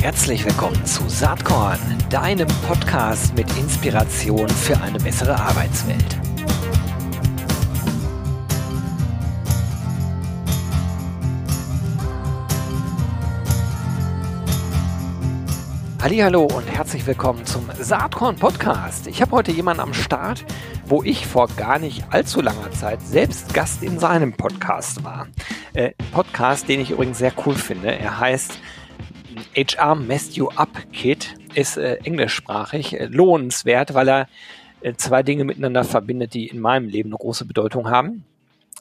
Herzlich 0.00 0.44
willkommen 0.44 0.84
zu 0.86 1.08
Saatkorn, 1.08 1.78
deinem 2.08 2.48
Podcast 2.66 3.34
mit 3.36 3.46
Inspiration 3.58 4.48
für 4.48 4.80
eine 4.80 4.98
bessere 4.98 5.38
Arbeitswelt. 5.38 6.18
Hallo 16.02 16.44
und 16.44 16.66
herzlich 16.66 17.06
willkommen 17.06 17.44
zum 17.44 17.68
Saatkorn 17.78 18.36
Podcast. 18.36 19.06
Ich 19.06 19.20
habe 19.20 19.32
heute 19.32 19.52
jemanden 19.52 19.82
am 19.82 19.94
Start, 19.94 20.44
wo 20.86 21.02
ich 21.02 21.26
vor 21.26 21.46
gar 21.48 21.78
nicht 21.78 22.04
allzu 22.10 22.40
langer 22.40 22.70
Zeit 22.72 23.02
selbst 23.02 23.52
Gast 23.52 23.82
in 23.82 23.98
seinem 23.98 24.32
Podcast 24.32 25.04
war. 25.04 25.28
Äh, 25.74 25.92
Podcast, 26.12 26.68
den 26.68 26.80
ich 26.80 26.90
übrigens 26.90 27.18
sehr 27.18 27.32
cool 27.44 27.54
finde. 27.54 27.96
Er 27.96 28.18
heißt 28.18 28.58
HR 29.56 29.94
Messed 29.94 30.36
You 30.36 30.48
Up 30.56 30.70
Kit, 30.92 31.34
ist 31.54 31.76
äh, 31.76 31.96
englischsprachig, 32.04 32.98
äh, 32.98 33.06
lohnenswert, 33.06 33.94
weil 33.94 34.08
er 34.08 34.28
äh, 34.80 34.94
zwei 34.94 35.22
Dinge 35.22 35.44
miteinander 35.44 35.84
verbindet, 35.84 36.34
die 36.34 36.48
in 36.48 36.60
meinem 36.60 36.88
Leben 36.88 37.10
eine 37.10 37.18
große 37.18 37.44
Bedeutung 37.44 37.88
haben 37.90 38.24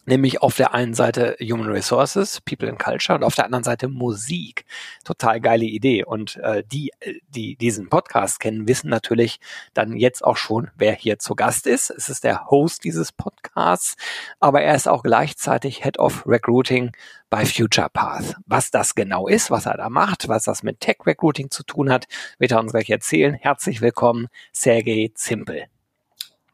nämlich 0.09 0.41
auf 0.41 0.57
der 0.57 0.73
einen 0.73 0.93
Seite 0.93 1.37
Human 1.39 1.69
Resources, 1.69 2.41
People 2.41 2.67
and 2.67 2.79
Culture 2.79 3.17
und 3.17 3.23
auf 3.23 3.35
der 3.35 3.45
anderen 3.45 3.63
Seite 3.63 3.87
Musik. 3.87 4.65
Total 5.05 5.39
geile 5.39 5.65
Idee. 5.65 6.03
Und 6.03 6.37
äh, 6.37 6.63
die, 6.69 6.91
die 7.29 7.55
diesen 7.55 7.89
Podcast 7.89 8.39
kennen, 8.39 8.67
wissen 8.67 8.89
natürlich 8.89 9.39
dann 9.73 9.95
jetzt 9.95 10.23
auch 10.23 10.35
schon, 10.35 10.69
wer 10.75 10.93
hier 10.93 11.19
zu 11.19 11.35
Gast 11.35 11.67
ist. 11.67 11.89
Es 11.91 12.09
ist 12.09 12.23
der 12.23 12.47
Host 12.47 12.83
dieses 12.83 13.11
Podcasts, 13.11 13.95
aber 14.39 14.61
er 14.61 14.75
ist 14.75 14.87
auch 14.87 15.03
gleichzeitig 15.03 15.83
Head 15.83 15.99
of 15.99 16.25
Recruiting 16.27 16.91
bei 17.29 17.45
Future 17.45 17.89
Path. 17.91 18.35
Was 18.45 18.71
das 18.71 18.95
genau 18.95 19.27
ist, 19.27 19.51
was 19.51 19.65
er 19.65 19.77
da 19.77 19.89
macht, 19.89 20.27
was 20.27 20.43
das 20.43 20.63
mit 20.63 20.81
Tech 20.81 20.97
Recruiting 21.05 21.51
zu 21.51 21.63
tun 21.63 21.91
hat, 21.91 22.07
wird 22.39 22.51
er 22.51 22.59
uns 22.59 22.71
gleich 22.71 22.89
erzählen. 22.89 23.35
Herzlich 23.35 23.81
willkommen, 23.81 24.27
Sergei 24.51 25.11
Zimpel. 25.13 25.65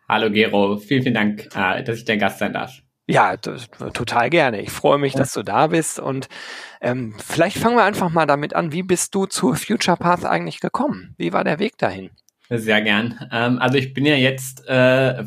Hallo 0.07 0.29
Gero, 0.29 0.77
vielen, 0.77 1.01
vielen 1.01 1.15
Dank, 1.15 1.49
äh, 1.55 1.83
dass 1.83 1.97
ich 1.97 2.05
dein 2.05 2.19
Gast 2.19 2.37
sein 2.37 2.53
darf. 2.53 2.84
Ja, 3.07 3.37
total 3.37 4.31
gerne. 4.31 4.61
Ich 4.61 4.71
freue 4.71 4.97
mich, 4.97 5.13
dass 5.13 5.31
du 5.33 5.43
da 5.43 5.67
bist 5.67 5.99
und 5.99 6.27
ähm, 6.81 7.13
vielleicht 7.23 7.57
fangen 7.57 7.75
wir 7.77 7.83
einfach 7.83 8.09
mal 8.09 8.25
damit 8.25 8.55
an. 8.55 8.71
Wie 8.71 8.81
bist 8.81 9.13
du 9.13 9.27
zur 9.27 9.55
Future 9.55 9.95
Path 9.95 10.25
eigentlich 10.25 10.59
gekommen? 10.59 11.13
Wie 11.17 11.31
war 11.31 11.43
der 11.43 11.59
Weg 11.59 11.77
dahin? 11.77 12.09
Sehr 12.49 12.81
gern. 12.81 13.19
Ähm, 13.31 13.59
also 13.59 13.77
ich 13.77 13.93
bin 13.93 14.05
ja 14.07 14.15
jetzt 14.15 14.67
äh, 14.67 15.23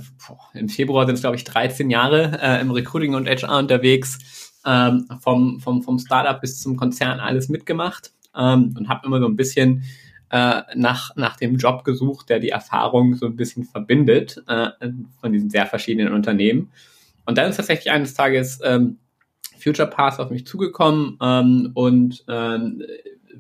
im 0.54 0.68
Februar 0.68 1.06
sind 1.06 1.16
es 1.16 1.20
glaube 1.20 1.36
ich 1.36 1.44
13 1.44 1.88
Jahre 1.90 2.38
äh, 2.40 2.60
im 2.60 2.70
Recruiting 2.72 3.14
und 3.14 3.28
HR 3.28 3.58
unterwegs, 3.58 4.52
ähm, 4.66 5.06
vom 5.20 5.60
vom 5.60 5.82
vom 5.82 5.98
Startup 6.00 6.40
bis 6.40 6.60
zum 6.60 6.76
Konzern 6.76 7.20
alles 7.20 7.48
mitgemacht 7.48 8.12
ähm, 8.36 8.74
und 8.76 8.88
habe 8.88 9.06
immer 9.06 9.20
so 9.20 9.26
ein 9.26 9.36
bisschen 9.36 9.84
äh, 10.30 10.62
nach 10.74 11.14
nach 11.14 11.36
dem 11.36 11.56
Job 11.56 11.84
gesucht, 11.84 12.28
der 12.28 12.40
die 12.40 12.50
Erfahrung 12.50 13.14
so 13.14 13.26
ein 13.26 13.36
bisschen 13.36 13.64
verbindet 13.64 14.42
äh, 14.48 14.70
von 15.20 15.32
diesen 15.32 15.50
sehr 15.50 15.66
verschiedenen 15.66 16.12
Unternehmen. 16.12 16.70
Und 17.28 17.36
dann 17.36 17.50
ist 17.50 17.56
tatsächlich 17.56 17.90
eines 17.90 18.14
Tages 18.14 18.58
ähm, 18.64 19.00
Future 19.62 19.90
Pass 19.90 20.18
auf 20.18 20.30
mich 20.30 20.46
zugekommen 20.46 21.18
ähm, 21.20 21.72
und 21.74 22.24
ähm, 22.26 22.82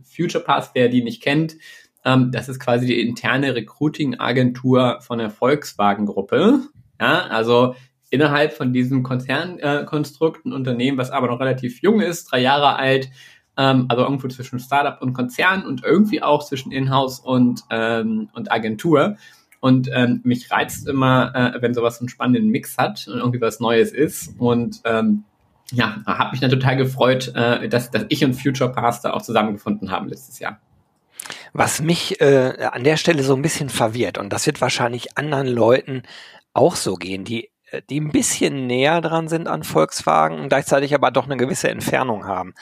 Future 0.04 0.44
Pass, 0.44 0.72
wer 0.74 0.90
die 0.90 1.02
nicht 1.02 1.22
kennt, 1.22 1.56
ähm, 2.04 2.30
das 2.30 2.50
ist 2.50 2.60
quasi 2.60 2.86
die 2.86 3.00
interne 3.00 3.54
Recruiting-Agentur 3.54 4.98
von 5.00 5.18
der 5.18 5.30
Volkswagen-Gruppe. 5.30 6.64
Ja, 7.00 7.28
also 7.28 7.76
innerhalb 8.10 8.52
von 8.52 8.74
diesem 8.74 9.02
Konzernkonstrukt 9.02 10.44
äh, 10.44 10.50
ein 10.50 10.52
Unternehmen, 10.52 10.98
was 10.98 11.10
aber 11.10 11.28
noch 11.28 11.40
relativ 11.40 11.80
jung 11.80 12.02
ist, 12.02 12.30
drei 12.30 12.40
Jahre 12.40 12.76
alt, 12.76 13.08
ähm, 13.56 13.86
also 13.88 14.02
irgendwo 14.02 14.28
zwischen 14.28 14.58
Startup 14.58 15.00
und 15.00 15.14
Konzern 15.14 15.64
und 15.64 15.82
irgendwie 15.82 16.22
auch 16.22 16.44
zwischen 16.44 16.72
Inhouse 16.72 17.20
und, 17.20 17.62
ähm, 17.70 18.28
und 18.34 18.52
Agentur. 18.52 19.16
Und 19.60 19.90
ähm, 19.92 20.20
mich 20.24 20.50
reizt 20.50 20.86
immer, 20.86 21.34
äh, 21.34 21.62
wenn 21.62 21.74
sowas 21.74 22.00
einen 22.00 22.08
spannenden 22.08 22.48
Mix 22.48 22.78
hat 22.78 23.08
und 23.08 23.18
irgendwie 23.18 23.40
was 23.40 23.60
Neues 23.60 23.92
ist. 23.92 24.38
Und 24.38 24.80
ähm, 24.84 25.24
ja, 25.72 25.98
habe 26.06 26.30
mich 26.30 26.40
dann 26.40 26.50
total 26.50 26.76
gefreut, 26.76 27.32
äh, 27.34 27.68
dass, 27.68 27.90
dass 27.90 28.06
ich 28.08 28.24
und 28.24 28.34
Future 28.34 28.72
Pastor 28.72 29.14
auch 29.14 29.22
zusammengefunden 29.22 29.90
haben 29.90 30.08
letztes 30.08 30.38
Jahr. 30.38 30.60
Was 31.52 31.80
mich 31.80 32.20
äh, 32.20 32.68
an 32.72 32.84
der 32.84 32.96
Stelle 32.96 33.22
so 33.22 33.34
ein 33.34 33.42
bisschen 33.42 33.68
verwirrt, 33.68 34.18
und 34.18 34.32
das 34.32 34.46
wird 34.46 34.60
wahrscheinlich 34.60 35.16
anderen 35.18 35.48
Leuten 35.48 36.02
auch 36.54 36.76
so 36.76 36.94
gehen, 36.94 37.24
die, 37.24 37.50
äh, 37.70 37.82
die 37.90 38.00
ein 38.00 38.12
bisschen 38.12 38.66
näher 38.66 39.00
dran 39.00 39.28
sind 39.28 39.48
an 39.48 39.64
Volkswagen 39.64 40.38
und 40.38 40.48
gleichzeitig 40.48 40.94
aber 40.94 41.10
doch 41.10 41.24
eine 41.24 41.36
gewisse 41.36 41.68
Entfernung 41.68 42.26
haben. 42.26 42.54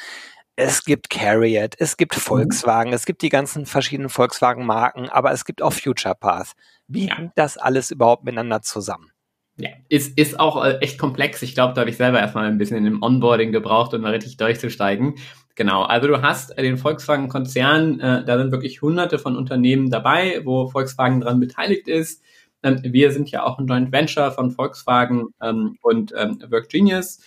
Es 0.56 0.84
gibt 0.84 1.10
Carriot, 1.10 1.74
es 1.78 1.96
gibt 1.96 2.16
mhm. 2.16 2.20
Volkswagen, 2.20 2.92
es 2.92 3.04
gibt 3.04 3.22
die 3.22 3.28
ganzen 3.28 3.66
verschiedenen 3.66 4.08
Volkswagen-Marken, 4.08 5.08
aber 5.10 5.32
es 5.32 5.44
gibt 5.44 5.62
auch 5.62 5.72
Future 5.72 6.14
Path. 6.14 6.52
Wie 6.88 7.08
ja. 7.08 7.16
hängt 7.16 7.32
das 7.36 7.56
alles 7.58 7.90
überhaupt 7.90 8.24
miteinander 8.24 8.62
zusammen? 8.62 9.10
Ja, 9.58 9.70
ist, 9.88 10.18
ist 10.18 10.38
auch 10.38 10.62
äh, 10.62 10.78
echt 10.80 10.98
komplex. 10.98 11.40
Ich 11.42 11.54
glaube, 11.54 11.72
da 11.72 11.80
habe 11.80 11.90
ich 11.90 11.96
selber 11.96 12.20
erstmal 12.20 12.44
ein 12.44 12.58
bisschen 12.58 12.76
in 12.76 12.84
dem 12.84 13.02
Onboarding 13.02 13.52
gebraucht, 13.52 13.94
um 13.94 14.02
da 14.02 14.10
richtig 14.10 14.36
durchzusteigen. 14.36 15.14
Genau, 15.54 15.82
also 15.82 16.08
du 16.08 16.20
hast 16.20 16.56
den 16.58 16.76
Volkswagen-Konzern, 16.76 17.98
äh, 18.00 18.24
da 18.26 18.36
sind 18.36 18.52
wirklich 18.52 18.82
hunderte 18.82 19.18
von 19.18 19.36
Unternehmen 19.36 19.88
dabei, 19.88 20.42
wo 20.44 20.68
Volkswagen 20.68 21.22
dran 21.22 21.40
beteiligt 21.40 21.88
ist. 21.88 22.22
Ähm, 22.62 22.80
wir 22.82 23.10
sind 23.12 23.30
ja 23.30 23.44
auch 23.44 23.58
ein 23.58 23.66
Joint 23.66 23.90
Venture 23.92 24.32
von 24.32 24.50
Volkswagen 24.50 25.28
ähm, 25.42 25.78
und 25.80 26.12
ähm, 26.14 26.38
Work 26.50 26.68
Genius, 26.68 27.20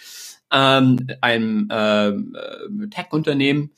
ähm, 0.51 1.07
einem 1.21 1.67
ähm, 1.71 2.35
äh, 2.35 2.87
Tech-Unternehmen. 2.89 3.71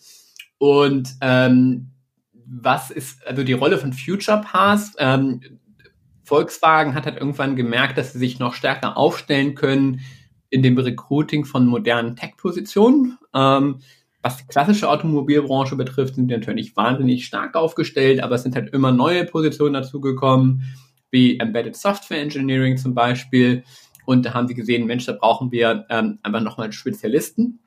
Und 0.57 1.15
ähm, 1.21 1.91
was 2.33 2.91
ist 2.91 3.25
also 3.25 3.43
die 3.43 3.53
Rolle 3.53 3.77
von 3.77 3.93
Future 3.93 4.41
Pass? 4.41 4.93
Ähm, 4.97 5.39
Volkswagen 6.31 6.95
hat 6.95 7.05
halt 7.05 7.17
irgendwann 7.17 7.57
gemerkt, 7.57 7.97
dass 7.97 8.13
sie 8.13 8.19
sich 8.19 8.39
noch 8.39 8.53
stärker 8.53 8.95
aufstellen 8.95 9.53
können 9.53 9.99
in 10.49 10.63
dem 10.63 10.77
Recruiting 10.77 11.43
von 11.43 11.67
modernen 11.67 12.15
Tech-Positionen. 12.15 13.17
Ähm, 13.33 13.79
was 14.21 14.37
die 14.37 14.47
klassische 14.47 14.89
Automobilbranche 14.89 15.75
betrifft, 15.75 16.15
sind 16.15 16.29
die 16.29 16.33
natürlich 16.33 16.77
wahnsinnig 16.77 17.25
stark 17.25 17.55
aufgestellt, 17.55 18.23
aber 18.23 18.35
es 18.35 18.43
sind 18.43 18.55
halt 18.55 18.73
immer 18.73 18.93
neue 18.93 19.25
Positionen 19.25 19.73
dazugekommen, 19.73 20.63
wie 21.09 21.37
Embedded 21.37 21.75
Software 21.75 22.21
Engineering 22.21 22.77
zum 22.77 22.93
Beispiel. 22.93 23.65
Und 24.05 24.25
da 24.25 24.33
haben 24.33 24.47
sie 24.47 24.55
gesehen, 24.55 24.87
Mensch, 24.87 25.05
da 25.05 25.11
brauchen 25.11 25.51
wir 25.51 25.85
ähm, 25.89 26.19
einfach 26.23 26.39
nochmal 26.39 26.71
Spezialisten 26.71 27.59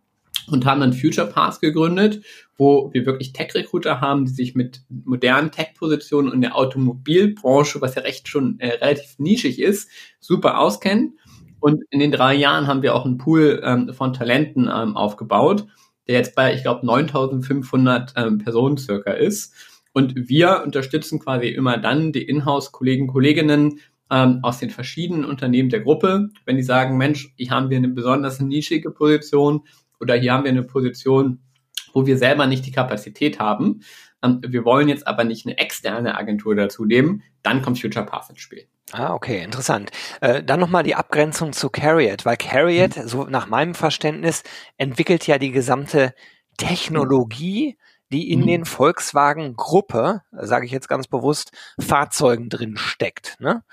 und 0.51 0.67
haben 0.67 0.81
dann 0.81 0.93
Future 0.93 1.27
Pass 1.27 1.61
gegründet, 1.61 2.23
wo 2.57 2.93
wir 2.93 3.07
wirklich 3.07 3.33
Tech-Recruiter 3.33 4.01
haben, 4.01 4.27
die 4.27 4.33
sich 4.33 4.55
mit 4.55 4.83
modernen 4.89 5.51
Tech-Positionen 5.51 6.33
in 6.33 6.41
der 6.41 6.57
Automobilbranche, 6.57 7.81
was 7.81 7.95
ja 7.95 8.03
recht 8.03 8.29
schon 8.29 8.61
äh, 8.61 8.75
relativ 8.75 9.19
nischig 9.19 9.61
ist, 9.61 9.89
super 10.21 10.59
auskennen. 10.59 11.19
Und 11.61 11.83
in 11.91 11.99
den 11.99 12.13
drei 12.13 12.35
Jahren 12.35 12.67
haben 12.67 12.83
wir 12.83 12.95
auch 12.95 13.07
einen 13.07 13.19
Pool 13.19 13.63
ähm, 13.65 13.93
von 13.95 14.13
Talenten 14.13 14.71
ähm, 14.73 14.97
aufgebaut, 14.97 15.67
der 16.07 16.17
jetzt 16.17 16.35
bei, 16.35 16.55
ich 16.55 16.63
glaube, 16.63 16.85
9500 16.87 18.13
ähm, 18.17 18.39
Personen 18.39 18.77
circa 18.77 19.13
ist. 19.13 19.55
Und 19.93 20.29
wir 20.29 20.63
unterstützen 20.65 21.21
quasi 21.21 21.49
immer 21.49 21.79
dann 21.79 22.13
die 22.13 22.23
Inhouse-Kollegen, 22.23 23.07
Kolleginnen 23.07 23.81
ähm, 24.11 24.41
aus 24.43 24.59
den 24.59 24.71
verschiedenen 24.71 25.25
Unternehmen 25.25 25.71
der 25.71 25.81
Gruppe, 25.81 26.29
wenn 26.45 26.57
die 26.57 26.63
sagen, 26.63 26.99
Mensch, 26.99 27.33
hier 27.37 27.51
haben 27.51 27.71
wir 27.71 27.79
eine 27.79 27.89
besonders 27.89 28.41
nischige 28.41 28.91
Position, 28.91 29.63
oder 30.05 30.15
hier 30.15 30.33
haben 30.33 30.45
wir 30.45 30.51
eine 30.51 30.63
Position, 30.63 31.41
wo 31.93 32.07
wir 32.07 32.19
selber 32.19 32.47
nicht 32.47 32.67
die 32.67 32.73
Kapazität 32.73 33.41
haben. 33.41 33.81
Ähm, 34.23 34.41
wir 34.47 34.65
wollen 34.65 34.89
jetzt 34.89 35.07
aber 35.07 35.25
nicht 35.25 35.47
eine 35.47 35.59
externe 35.59 36.17
Agentur 36.17 36.55
dazu 36.55 36.85
nehmen, 36.85 37.23
dann 37.43 37.63
kommt 37.63 37.81
Future 37.81 38.07
Path 38.07 38.31
ins 38.31 38.41
Spiel. 38.41 38.69
Ah, 38.93 39.15
okay, 39.15 39.43
interessant. 39.43 39.91
Äh, 40.21 40.43
dann 40.43 40.61
nochmal 40.61 40.83
die 40.83 40.95
Abgrenzung 40.95 41.53
zu 41.53 41.71
Carriot, 41.71 42.27
weil 42.27 42.37
Carriot, 42.37 42.97
mhm. 42.97 43.09
so 43.09 43.25
nach 43.25 43.49
meinem 43.49 43.75
Verständnis, 43.75 44.43
entwickelt 44.77 45.27
ja 45.27 45.39
die 45.39 45.51
gesamte 45.51 46.15
Technologie, 46.59 47.79
die 48.13 48.31
in 48.31 48.43
mhm. 48.43 48.47
den 48.47 48.65
Volkswagen-Gruppe, 48.67 50.21
sage 50.33 50.67
ich 50.67 50.73
jetzt 50.73 50.89
ganz 50.89 51.09
bewusst, 51.09 51.53
Fahrzeugen 51.81 52.51
drin 52.51 52.77
steckt. 52.77 53.37
Ne? 53.41 53.65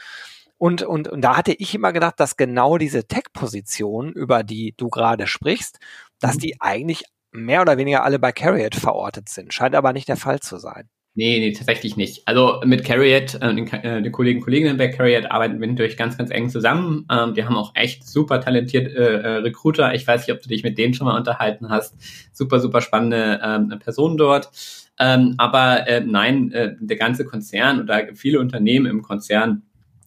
Und, 0.58 0.84
und, 0.84 1.08
und 1.08 1.22
da 1.22 1.38
hatte 1.38 1.54
ich 1.54 1.76
immer 1.76 1.92
gedacht, 1.92 2.20
dass 2.20 2.38
genau 2.38 2.78
diese 2.78 3.08
Tech-Position, 3.08 4.14
über 4.14 4.44
die 4.44 4.76
du 4.78 4.90
gerade 4.90 5.28
sprichst, 5.28 5.80
dass 6.22 6.36
mhm. 6.36 6.40
die 6.40 6.62
eigentlich 6.62 7.04
mehr 7.32 7.62
oder 7.62 7.78
weniger 7.78 8.04
alle 8.04 8.20
bei 8.20 8.32
Carriot 8.32 8.76
verortet 8.76 9.30
sind. 9.30 9.54
Scheint 9.54 9.76
aber 9.76 9.94
nicht 9.94 10.08
der 10.08 10.18
Fall 10.18 10.40
zu 10.40 10.58
sein. 10.58 10.90
Nee, 11.14 11.40
nee, 11.40 11.52
tatsächlich 11.52 11.98
nicht. 11.98 12.26
Also 12.26 12.62
mit 12.64 12.86
Carriot, 12.86 13.36
äh, 13.36 13.54
den, 13.54 13.68
äh, 13.68 14.02
den 14.02 14.14
Kollegen 14.14 14.40
Kolleginnen 14.40 14.78
bei 14.78 14.88
Carriot 14.88 15.30
arbeiten 15.30 15.60
wir 15.60 15.68
natürlich 15.68 15.98
ganz, 15.98 16.18
ganz 16.18 16.32
eng 16.32 16.50
zusammen. 16.50 17.06
Ähm, 17.12 17.34
die 17.34 17.44
haben 17.44 17.58
auch 17.58 17.74
echt 17.76 18.08
super 18.08 18.40
talentiert 18.40 18.88
äh, 18.96 19.16
äh, 19.22 19.28
Recruiter. 19.40 19.94
Ich 19.94 20.08
weiß 20.08 20.26
nicht, 20.26 20.34
ob 20.34 20.42
du 20.42 20.48
dich 20.48 20.64
mit 20.64 20.78
denen 20.78 20.94
schon 20.94 21.08
mal 21.08 21.18
unterhalten 21.18 21.70
hast. 21.70 21.98
Super, 22.32 22.62
super 22.62 22.80
spannende 22.80 23.42
ähm, 23.44 23.78
Personen 23.80 24.16
dort. 24.16 24.52
Ähm, 25.00 25.36
aber 25.38 25.86
äh, 25.86 26.00
nein, 26.00 26.54
äh, 26.54 26.76
der 26.80 26.98
ganze 26.98 27.26
Konzern 27.26 27.82
oder 27.82 28.16
viele 28.16 28.40
Unternehmen 28.40 28.86
im 28.86 29.02
Konzern 29.02 29.64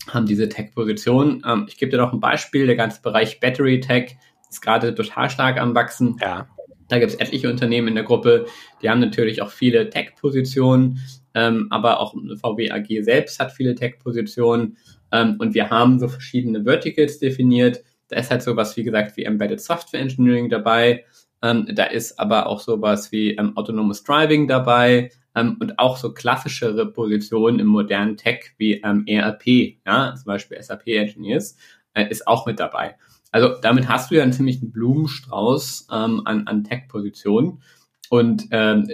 haben 0.09 0.25
diese 0.25 0.49
Tech-Position. 0.49 1.43
Ähm, 1.47 1.67
ich 1.69 1.77
gebe 1.77 1.91
dir 1.91 1.99
noch 1.99 2.15
ein 2.15 2.21
Beispiel. 2.21 2.67
Der 2.67 2.77
ganze 2.77 3.03
Bereich 3.03 3.41
Battery 3.41 3.81
Tech 3.81 4.17
ist 4.55 4.61
gerade 4.61 4.95
total 4.95 5.31
stark 5.31 5.61
am 5.61 5.75
Wachsen. 5.75 6.17
Ja. 6.21 6.49
Da 6.89 6.99
gibt 6.99 7.13
es 7.13 7.19
etliche 7.19 7.51
Unternehmen 7.51 7.89
in 7.89 7.95
der 7.95 8.05
Gruppe, 8.05 8.47
die 8.83 8.91
haben 8.91 9.01
natürlich 9.01 9.41
auch 9.41 9.51
viele 9.51 9.89
Tech-Positionen, 9.89 11.01
ähm, 11.35 11.67
aber 11.71 11.99
auch 11.99 12.15
VW 12.41 12.71
AG 12.71 13.03
selbst 13.03 13.41
hat 13.41 13.53
viele 13.53 13.75
Tech-Positionen 13.75 14.77
ähm, 15.11 15.37
und 15.39 15.55
wir 15.55 15.71
haben 15.71 15.99
so 15.99 16.09
verschiedene 16.09 16.65
Verticals 16.65 17.19
definiert. 17.19 17.83
Da 18.09 18.17
ist 18.19 18.31
halt 18.31 18.43
sowas, 18.43 18.77
wie 18.77 18.85
gesagt, 18.85 19.17
wie 19.17 19.25
Embedded 19.25 19.61
Software 19.61 20.01
Engineering 20.01 20.51
dabei. 20.51 21.05
Ähm, 21.43 21.67
da 21.75 21.85
ist 21.85 22.19
aber 22.19 22.47
auch 22.47 22.61
sowas 22.61 23.11
wie 23.13 23.35
ähm, 23.35 23.57
Autonomous 23.57 24.05
Driving 24.05 24.47
dabei 24.47 25.11
ähm, 25.35 25.57
und 25.61 25.79
auch 25.79 25.97
so 25.97 26.13
klassischere 26.13 26.93
Positionen 26.93 27.61
im 27.61 27.67
modernen 27.67 28.17
Tech 28.17 28.53
wie 28.59 28.75
ähm, 28.75 29.05
ERP, 29.07 29.79
ja, 29.87 30.15
zum 30.15 30.27
Beispiel 30.27 30.63
SAP 30.63 30.87
Engineers, 30.89 31.57
äh, 31.95 32.09
ist 32.09 32.27
auch 32.27 32.47
mit 32.47 32.61
dabei. 32.61 32.97
Also 33.35 33.57
damit 33.61 33.89
hast 33.89 34.13
du 34.13 34.15
ja 34.15 34.23
einen 34.23 34.33
ziemlichen 34.33 34.71
Blumenstrauß 34.71 35.89
ähm, 35.91 36.23
an, 36.25 36.47
an 36.47 36.63
Tech-Positionen. 36.63 37.61
Und 38.09 38.47
ähm, 38.53 38.89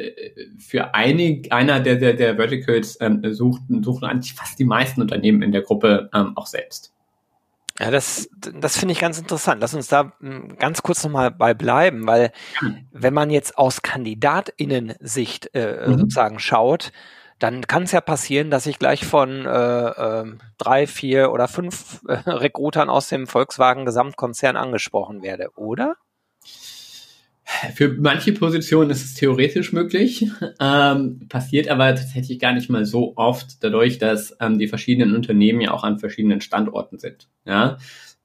für 0.58 0.94
einig, 0.94 1.52
einer 1.52 1.78
der, 1.78 1.96
der, 1.96 2.14
der 2.14 2.36
Verticals 2.36 2.96
ähm, 3.02 3.22
suchten, 3.34 3.82
suchen 3.82 4.06
eigentlich 4.06 4.32
fast 4.32 4.58
die 4.58 4.64
meisten 4.64 5.02
Unternehmen 5.02 5.42
in 5.42 5.52
der 5.52 5.60
Gruppe 5.60 6.08
ähm, 6.14 6.34
auch 6.38 6.46
selbst. 6.46 6.94
Ja, 7.78 7.90
das, 7.90 8.30
das 8.58 8.78
finde 8.78 8.92
ich 8.92 9.00
ganz 9.00 9.18
interessant. 9.18 9.60
Lass 9.60 9.74
uns 9.74 9.88
da 9.88 10.14
hm, 10.20 10.56
ganz 10.56 10.80
kurz 10.80 11.04
nochmal 11.04 11.30
bei 11.30 11.52
bleiben, 11.52 12.06
weil 12.06 12.32
wenn 12.92 13.12
man 13.12 13.28
jetzt 13.28 13.58
aus 13.58 13.82
KandidatInnen-Sicht 13.82 15.50
äh, 15.54 15.86
mhm. 15.86 15.98
sozusagen 15.98 16.38
schaut, 16.38 16.92
dann 17.40 17.66
kann 17.66 17.84
es 17.84 17.92
ja 17.92 18.00
passieren, 18.00 18.50
dass 18.50 18.66
ich 18.66 18.78
gleich 18.78 19.04
von 19.04 19.46
äh, 19.46 19.88
äh, 19.88 20.24
drei, 20.58 20.86
vier 20.86 21.32
oder 21.32 21.48
fünf 21.48 22.00
äh, 22.06 22.12
Rekrutern 22.30 22.90
aus 22.90 23.08
dem 23.08 23.26
Volkswagen 23.26 23.86
Gesamtkonzern 23.86 24.56
angesprochen 24.56 25.22
werde, 25.22 25.48
oder? 25.56 25.96
Für 27.74 27.88
manche 27.88 28.32
Positionen 28.32 28.90
ist 28.90 29.04
es 29.04 29.14
theoretisch 29.14 29.72
möglich, 29.72 30.30
ähm, 30.60 31.26
passiert 31.28 31.68
aber 31.68 31.94
tatsächlich 31.96 32.38
gar 32.38 32.52
nicht 32.52 32.70
mal 32.70 32.84
so 32.84 33.14
oft, 33.16 33.64
dadurch, 33.64 33.98
dass 33.98 34.36
ähm, 34.38 34.58
die 34.58 34.68
verschiedenen 34.68 35.16
Unternehmen 35.16 35.60
ja 35.60 35.72
auch 35.72 35.82
an 35.82 35.98
verschiedenen 35.98 36.40
Standorten 36.40 36.98
sind. 36.98 37.28
Ja, 37.44 37.78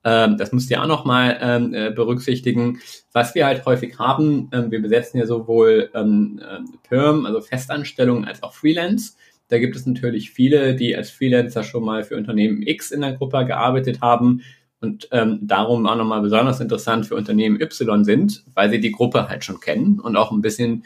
ähm, 0.06 0.38
das 0.38 0.52
du 0.52 0.60
ja 0.70 0.84
auch 0.84 0.88
nochmal 0.88 1.38
ähm, 1.42 1.74
äh, 1.74 1.92
berücksichtigen. 1.92 2.80
Was 3.12 3.36
wir 3.36 3.48
halt 3.48 3.66
häufig 3.66 3.98
haben, 4.00 4.50
ähm, 4.54 4.72
wir 4.72 4.82
besetzen 4.82 5.18
ja 5.18 5.26
sowohl 5.26 5.90
ähm, 5.94 6.40
äh, 6.42 6.60
Perm, 6.88 7.26
also 7.26 7.42
Festanstellungen, 7.42 8.24
als 8.26 8.44
auch 8.44 8.54
Freelance. 8.54 9.14
Da 9.48 9.58
gibt 9.58 9.76
es 9.76 9.86
natürlich 9.86 10.32
viele, 10.32 10.76
die 10.76 10.96
als 10.96 11.10
Freelancer 11.10 11.64
schon 11.64 11.84
mal 11.84 12.04
für 12.04 12.16
Unternehmen 12.16 12.62
X 12.62 12.92
in 12.92 13.02
der 13.02 13.14
Gruppe 13.14 13.46
gearbeitet 13.46 14.02
haben 14.02 14.42
und 14.80 15.08
ähm, 15.12 15.40
darum 15.42 15.88
auch 15.88 15.96
nochmal 15.96 16.22
besonders 16.22 16.60
interessant 16.60 17.08
für 17.08 17.16
Unternehmen 17.16 17.60
Y 17.60 18.06
sind, 18.06 18.44
weil 18.54 18.70
sie 18.70 18.80
die 18.80 18.92
Gruppe 18.92 19.28
halt 19.28 19.44
schon 19.44 19.60
kennen 19.60 20.00
und 20.00 20.16
auch 20.16 20.32
ein 20.32 20.42
bisschen 20.42 20.86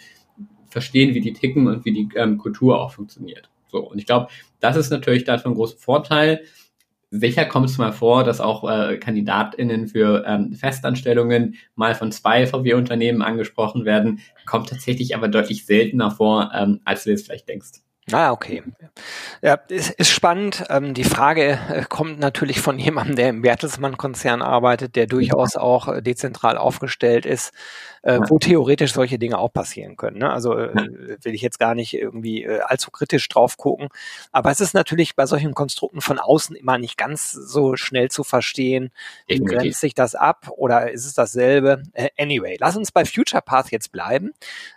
verstehen, 0.69 1.13
wie 1.13 1.21
die 1.21 1.33
ticken 1.33 1.67
und 1.67 1.83
wie 1.83 1.91
die 1.91 2.09
ähm, 2.15 2.37
Kultur 2.37 2.79
auch 2.79 2.91
funktioniert. 2.93 3.49
So, 3.67 3.79
und 3.79 3.99
ich 3.99 4.05
glaube, 4.05 4.27
das 4.59 4.77
ist 4.77 4.91
natürlich 4.91 5.25
dafür 5.25 5.51
ein 5.51 5.55
großer 5.55 5.77
Vorteil. 5.77 6.41
Sicher 7.11 7.45
kommt 7.45 7.69
es 7.69 7.77
mal 7.79 7.91
vor, 7.91 8.23
dass 8.23 8.39
auch 8.39 8.69
äh, 8.69 8.97
KandidatInnen 8.97 9.87
für 9.87 10.23
ähm, 10.27 10.53
Festanstellungen 10.53 11.55
mal 11.75 11.95
von 11.95 12.11
zwei 12.11 12.45
VW-Unternehmen 12.45 13.23
angesprochen 13.23 13.83
werden, 13.83 14.19
kommt 14.45 14.69
tatsächlich 14.69 15.15
aber 15.15 15.27
deutlich 15.27 15.65
seltener 15.65 16.11
vor, 16.11 16.51
ähm, 16.53 16.81
als 16.85 17.03
du 17.03 17.09
jetzt 17.09 17.25
vielleicht 17.25 17.49
denkst. 17.49 17.81
Ah, 18.11 18.31
okay. 18.31 18.63
Ja, 19.41 19.55
ist, 19.69 19.91
ist 19.91 20.09
spannend. 20.09 20.65
Ähm, 20.69 20.93
die 20.93 21.03
Frage 21.03 21.59
äh, 21.69 21.83
kommt 21.87 22.19
natürlich 22.19 22.59
von 22.59 22.79
jemandem, 22.79 23.15
der 23.15 23.29
im 23.29 23.41
Bertelsmann-Konzern 23.41 24.41
arbeitet, 24.41 24.95
der 24.95 25.05
durchaus 25.05 25.55
auch 25.55 25.87
äh, 25.87 26.01
dezentral 26.01 26.57
aufgestellt 26.57 27.25
ist, 27.25 27.53
äh, 28.01 28.19
wo 28.27 28.39
theoretisch 28.39 28.93
solche 28.93 29.19
Dinge 29.19 29.37
auch 29.37 29.51
passieren 29.51 29.97
können. 29.97 30.19
Ne? 30.19 30.31
Also 30.31 30.55
äh, 30.55 31.17
will 31.21 31.33
ich 31.33 31.41
jetzt 31.41 31.59
gar 31.59 31.75
nicht 31.75 31.93
irgendwie 31.93 32.43
äh, 32.43 32.61
allzu 32.61 32.91
kritisch 32.91 33.27
drauf 33.27 33.57
gucken. 33.57 33.89
Aber 34.31 34.51
es 34.51 34.59
ist 34.59 34.73
natürlich 34.73 35.15
bei 35.15 35.25
solchen 35.25 35.53
Konstrukten 35.53 36.01
von 36.01 36.19
außen 36.19 36.55
immer 36.55 36.77
nicht 36.77 36.97
ganz 36.97 37.31
so 37.31 37.75
schnell 37.75 38.09
zu 38.09 38.23
verstehen. 38.23 38.91
Wie 39.27 39.39
grenzt 39.39 39.81
sich 39.81 39.93
das 39.93 40.15
ab 40.15 40.49
oder 40.55 40.91
ist 40.91 41.05
es 41.05 41.13
dasselbe? 41.13 41.83
Äh, 41.93 42.09
anyway, 42.17 42.57
lass 42.59 42.77
uns 42.77 42.91
bei 42.91 43.05
Future 43.05 43.41
Path 43.41 43.71
jetzt 43.71 43.91
bleiben. 43.91 44.31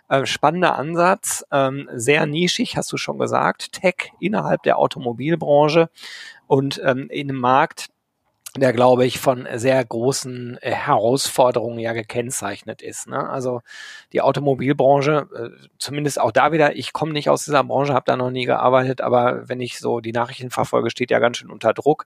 Äh, 0.09 0.25
spannender 0.25 0.75
Ansatz, 0.75 1.45
ähm, 1.51 1.89
sehr 1.93 2.25
nischig, 2.25 2.77
hast 2.77 2.91
du 2.91 2.97
schon 2.97 3.19
gesagt. 3.19 3.73
Tech 3.73 4.11
innerhalb 4.19 4.63
der 4.63 4.77
Automobilbranche 4.77 5.89
und 6.47 6.81
ähm, 6.85 7.07
in 7.09 7.29
einem 7.29 7.39
Markt, 7.39 7.87
der, 8.55 8.71
glaube 8.71 9.05
ich, 9.05 9.19
von 9.19 9.47
sehr 9.55 9.83
großen 9.83 10.59
äh, 10.61 10.71
Herausforderungen 10.71 11.79
ja 11.79 11.93
gekennzeichnet 11.93 12.83
ist. 12.83 13.07
Ne? 13.07 13.27
Also 13.27 13.61
die 14.11 14.21
Automobilbranche, 14.21 15.27
äh, 15.35 15.67
zumindest 15.79 16.21
auch 16.21 16.31
da 16.31 16.51
wieder, 16.51 16.75
ich 16.75 16.93
komme 16.93 17.13
nicht 17.13 17.29
aus 17.29 17.45
dieser 17.45 17.63
Branche, 17.63 17.93
habe 17.93 18.05
da 18.05 18.15
noch 18.15 18.29
nie 18.29 18.45
gearbeitet, 18.45 19.01
aber 19.01 19.49
wenn 19.49 19.59
ich 19.59 19.79
so 19.79 20.01
die 20.01 20.11
Nachrichten 20.11 20.51
verfolge, 20.51 20.91
steht 20.91 21.09
ja 21.09 21.17
ganz 21.17 21.37
schön 21.37 21.49
unter 21.49 21.73
Druck. 21.73 22.05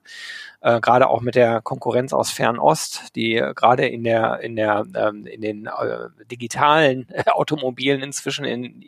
Äh, 0.62 0.80
gerade 0.80 1.08
auch 1.08 1.20
mit 1.20 1.34
der 1.34 1.60
Konkurrenz 1.60 2.14
aus 2.14 2.30
Fernost, 2.30 3.14
die 3.14 3.36
äh, 3.36 3.52
gerade 3.52 3.86
in 3.86 4.02
der, 4.02 4.40
in 4.40 4.56
der, 4.56 4.86
ähm, 4.94 5.26
in 5.26 5.42
den 5.42 5.66
äh, 5.66 6.08
digitalen 6.30 7.08
Automobilen 7.26 8.02
inzwischen 8.02 8.46
in 8.46 8.82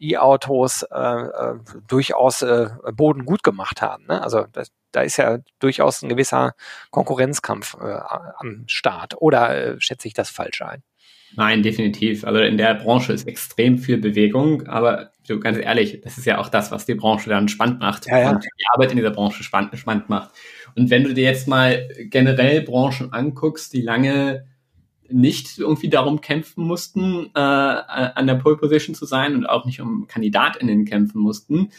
E-Autos 0.00 0.82
äh, 0.82 1.54
durchaus 1.86 2.42
äh, 2.42 2.68
Boden 2.92 3.26
gut 3.26 3.44
gemacht 3.44 3.80
haben. 3.80 4.06
Ne? 4.06 4.20
Also 4.20 4.46
das, 4.52 4.72
da 4.94 5.02
ist 5.02 5.16
ja 5.16 5.38
durchaus 5.58 6.02
ein 6.02 6.08
gewisser 6.08 6.54
Konkurrenzkampf 6.90 7.76
äh, 7.80 7.98
am 8.38 8.64
Start. 8.66 9.14
Oder 9.20 9.74
äh, 9.74 9.80
schätze 9.80 10.08
ich 10.08 10.14
das 10.14 10.30
falsch 10.30 10.62
ein? 10.62 10.82
Nein, 11.36 11.62
definitiv. 11.62 12.24
Also 12.24 12.40
in 12.40 12.56
der 12.56 12.74
Branche 12.74 13.12
ist 13.12 13.26
extrem 13.26 13.78
viel 13.78 13.98
Bewegung, 13.98 14.68
aber 14.68 15.10
so 15.24 15.40
ganz 15.40 15.58
ehrlich, 15.58 16.00
das 16.02 16.16
ist 16.16 16.26
ja 16.26 16.38
auch 16.38 16.48
das, 16.48 16.70
was 16.70 16.86
die 16.86 16.94
Branche 16.94 17.28
dann 17.28 17.48
spannend 17.48 17.80
macht 17.80 18.06
ja, 18.06 18.20
ja. 18.20 18.30
und 18.30 18.44
die 18.44 18.64
Arbeit 18.72 18.92
in 18.92 18.98
dieser 18.98 19.10
Branche 19.10 19.42
spannend, 19.42 19.76
spannend 19.76 20.08
macht. 20.08 20.30
Und 20.76 20.90
wenn 20.90 21.02
du 21.02 21.12
dir 21.12 21.24
jetzt 21.24 21.48
mal 21.48 21.88
generell 22.04 22.62
Branchen 22.62 23.12
anguckst, 23.12 23.72
die 23.72 23.82
lange 23.82 24.46
nicht 25.08 25.58
irgendwie 25.58 25.88
darum 25.88 26.20
kämpfen 26.20 26.64
mussten, 26.64 27.30
äh, 27.34 27.38
an 27.38 28.26
der 28.26 28.34
Pole 28.36 28.56
Position 28.56 28.94
zu 28.94 29.06
sein 29.06 29.34
und 29.34 29.46
auch 29.46 29.64
nicht 29.64 29.80
um 29.80 30.06
KandidatInnen 30.06 30.84
kämpfen 30.84 31.20
mussten, 31.20 31.70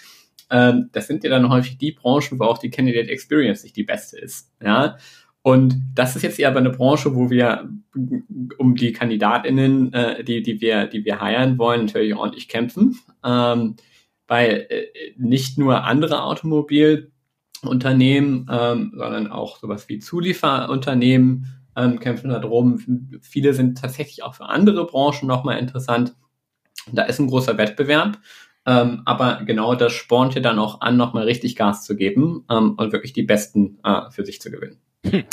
ähm, 0.50 0.89
das 0.92 1.07
sind 1.07 1.24
ja 1.24 1.30
dann 1.30 1.50
häufig 1.50 1.77
die 1.77 1.92
Branchen, 1.92 2.39
wo 2.39 2.45
auch 2.45 2.57
die 2.57 2.69
Candidate 2.69 3.09
Experience 3.09 3.63
nicht 3.63 3.75
die 3.75 3.83
beste 3.83 4.19
ist. 4.19 4.51
Ja. 4.63 4.97
Und 5.42 5.75
das 5.94 6.15
ist 6.15 6.24
jetzt 6.24 6.39
eher 6.39 6.50
aber 6.50 6.59
eine 6.59 6.71
Branche, 6.71 7.15
wo 7.15 7.30
wir 7.30 7.69
um 8.57 8.75
die 8.75 8.94
KandidatInnen, 8.94 9.94
äh, 9.94 10.24
die, 10.24 10.42
die 10.42 10.59
wir, 10.59 10.88
die 10.88 11.06
wir 11.06 11.21
heiren 11.21 11.59
wollen, 11.59 11.86
natürlich 11.86 12.15
ordentlich 12.15 12.47
kämpfen. 12.47 12.99
Ähm, 13.23 13.75
weil 14.28 14.68
äh, 14.69 14.85
nicht 15.18 15.57
nur 15.57 15.83
andere 15.83 16.23
Automobilunternehmen, 16.23 18.49
ähm, 18.52 18.94
sondern 18.95 19.28
auch 19.28 19.59
sowas 19.59 19.87
wie 19.87 19.99
Zulieferunternehmen 19.99 21.45
ähm, 21.75 21.99
kämpfen 21.99 22.30
darum. 22.30 23.19
Viele 23.21 23.54
sind 23.54 23.78
tatsächlich 23.78 24.23
auch 24.23 24.35
für 24.35 24.45
andere 24.45 24.87
Branchen 24.87 25.28
nochmal 25.28 25.59
interessant. 25.59 26.16
Da 26.92 27.04
ist 27.04 27.19
ein 27.19 27.28
großer 27.28 27.57
Wettbewerb. 27.57 28.19
Ähm, 28.66 29.02
aber 29.06 29.44
genau 29.45 29.76
das 29.76 29.94
spornt 29.94 30.36
ja 30.36 30.42
dann 30.42 30.60
auch 30.60 30.81
an, 30.81 30.98
nochmal 30.98 31.26
richtig 31.26 31.56
Gas 31.56 31.84
zu 31.84 31.95
geben 31.95 32.45
ähm, 32.50 32.74
und 32.78 32.92
wirklich 32.92 33.14
die 33.14 33.24
Besten 33.24 33.78
äh, 33.84 34.10
für 34.10 34.26
sich 34.26 34.42
zu 34.42 34.50
gewinnen. 34.50 34.80
Hm. 35.06 35.24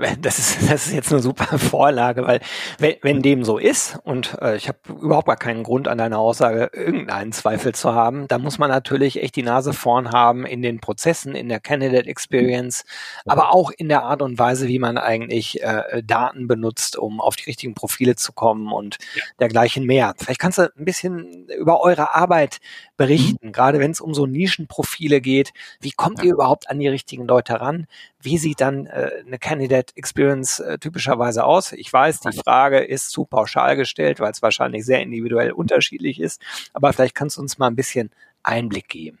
Das 0.20 0.38
ist, 0.38 0.70
das 0.70 0.86
ist 0.86 0.92
jetzt 0.92 1.12
eine 1.12 1.22
super 1.22 1.58
Vorlage, 1.58 2.26
weil 2.26 2.40
wenn, 2.78 2.96
wenn 3.02 3.22
dem 3.22 3.44
so 3.44 3.58
ist 3.58 3.98
und 4.04 4.36
äh, 4.40 4.56
ich 4.56 4.68
habe 4.68 4.78
überhaupt 4.88 5.26
gar 5.26 5.36
keinen 5.36 5.62
Grund 5.62 5.88
an 5.88 5.98
deiner 5.98 6.18
Aussage 6.18 6.70
irgendeinen 6.72 7.32
Zweifel 7.32 7.74
zu 7.74 7.94
haben, 7.94 8.28
dann 8.28 8.42
muss 8.42 8.58
man 8.58 8.70
natürlich 8.70 9.22
echt 9.22 9.36
die 9.36 9.42
Nase 9.42 9.72
vorn 9.72 10.10
haben 10.12 10.46
in 10.46 10.62
den 10.62 10.80
Prozessen, 10.80 11.34
in 11.34 11.48
der 11.48 11.60
Candidate 11.60 12.08
Experience, 12.08 12.84
aber 13.26 13.54
auch 13.54 13.70
in 13.70 13.88
der 13.88 14.02
Art 14.04 14.22
und 14.22 14.38
Weise, 14.38 14.68
wie 14.68 14.78
man 14.78 14.98
eigentlich 14.98 15.62
äh, 15.62 16.02
Daten 16.02 16.46
benutzt, 16.46 16.96
um 16.96 17.20
auf 17.20 17.36
die 17.36 17.44
richtigen 17.44 17.74
Profile 17.74 18.16
zu 18.16 18.32
kommen 18.32 18.72
und 18.72 18.98
ja. 19.14 19.22
dergleichen 19.38 19.84
mehr. 19.84 20.14
Vielleicht 20.18 20.40
kannst 20.40 20.58
du 20.58 20.62
ein 20.62 20.84
bisschen 20.84 21.48
über 21.58 21.82
eure 21.82 22.14
Arbeit 22.14 22.58
berichten, 22.96 23.48
mhm. 23.48 23.52
gerade 23.52 23.78
wenn 23.78 23.90
es 23.90 24.00
um 24.00 24.14
so 24.14 24.26
Nischenprofile 24.26 25.20
geht. 25.20 25.52
Wie 25.80 25.92
kommt 25.92 26.18
ja. 26.18 26.26
ihr 26.26 26.32
überhaupt 26.34 26.70
an 26.70 26.78
die 26.78 26.88
richtigen 26.88 27.26
Leute 27.26 27.60
ran? 27.60 27.86
Wie 28.22 28.38
sieht 28.38 28.60
dann 28.60 28.86
äh, 28.86 29.10
eine 29.26 29.38
Candidate 29.38 29.96
Experience 29.96 30.60
äh, 30.60 30.78
typischerweise 30.78 31.44
aus? 31.44 31.72
Ich 31.72 31.92
weiß, 31.92 32.20
die 32.20 32.36
Frage 32.36 32.78
ist 32.78 33.10
zu 33.10 33.24
pauschal 33.24 33.76
gestellt, 33.76 34.20
weil 34.20 34.32
es 34.32 34.42
wahrscheinlich 34.42 34.84
sehr 34.84 35.00
individuell 35.00 35.52
unterschiedlich 35.52 36.20
ist, 36.20 36.40
aber 36.74 36.92
vielleicht 36.92 37.14
kannst 37.14 37.38
du 37.38 37.40
uns 37.40 37.58
mal 37.58 37.68
ein 37.68 37.76
bisschen 37.76 38.10
Einblick 38.42 38.88
geben. 38.88 39.18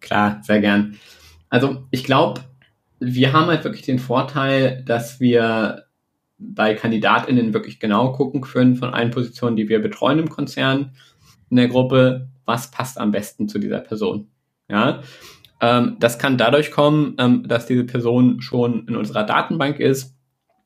Klar, 0.00 0.40
sehr 0.42 0.60
gern. 0.60 0.98
Also 1.48 1.84
ich 1.90 2.04
glaube, 2.04 2.42
wir 2.98 3.32
haben 3.32 3.46
halt 3.46 3.64
wirklich 3.64 3.82
den 3.82 3.98
Vorteil, 3.98 4.82
dass 4.84 5.20
wir 5.20 5.86
bei 6.38 6.74
KandidatInnen 6.74 7.52
wirklich 7.52 7.80
genau 7.80 8.12
gucken 8.12 8.40
können 8.40 8.76
von 8.76 8.94
allen 8.94 9.10
Positionen, 9.10 9.56
die 9.56 9.68
wir 9.68 9.80
betreuen 9.80 10.18
im 10.18 10.30
Konzern, 10.30 10.92
in 11.50 11.56
der 11.56 11.68
Gruppe, 11.68 12.28
was 12.46 12.70
passt 12.70 12.98
am 12.98 13.10
besten 13.10 13.48
zu 13.48 13.58
dieser 13.58 13.80
Person. 13.80 14.28
Ja, 14.68 15.02
ähm, 15.60 15.96
das 16.00 16.18
kann 16.18 16.38
dadurch 16.38 16.70
kommen, 16.70 17.14
ähm, 17.18 17.46
dass 17.46 17.66
diese 17.66 17.84
Person 17.84 18.40
schon 18.40 18.86
in 18.88 18.96
unserer 18.96 19.24
Datenbank 19.24 19.78
ist, 19.78 20.16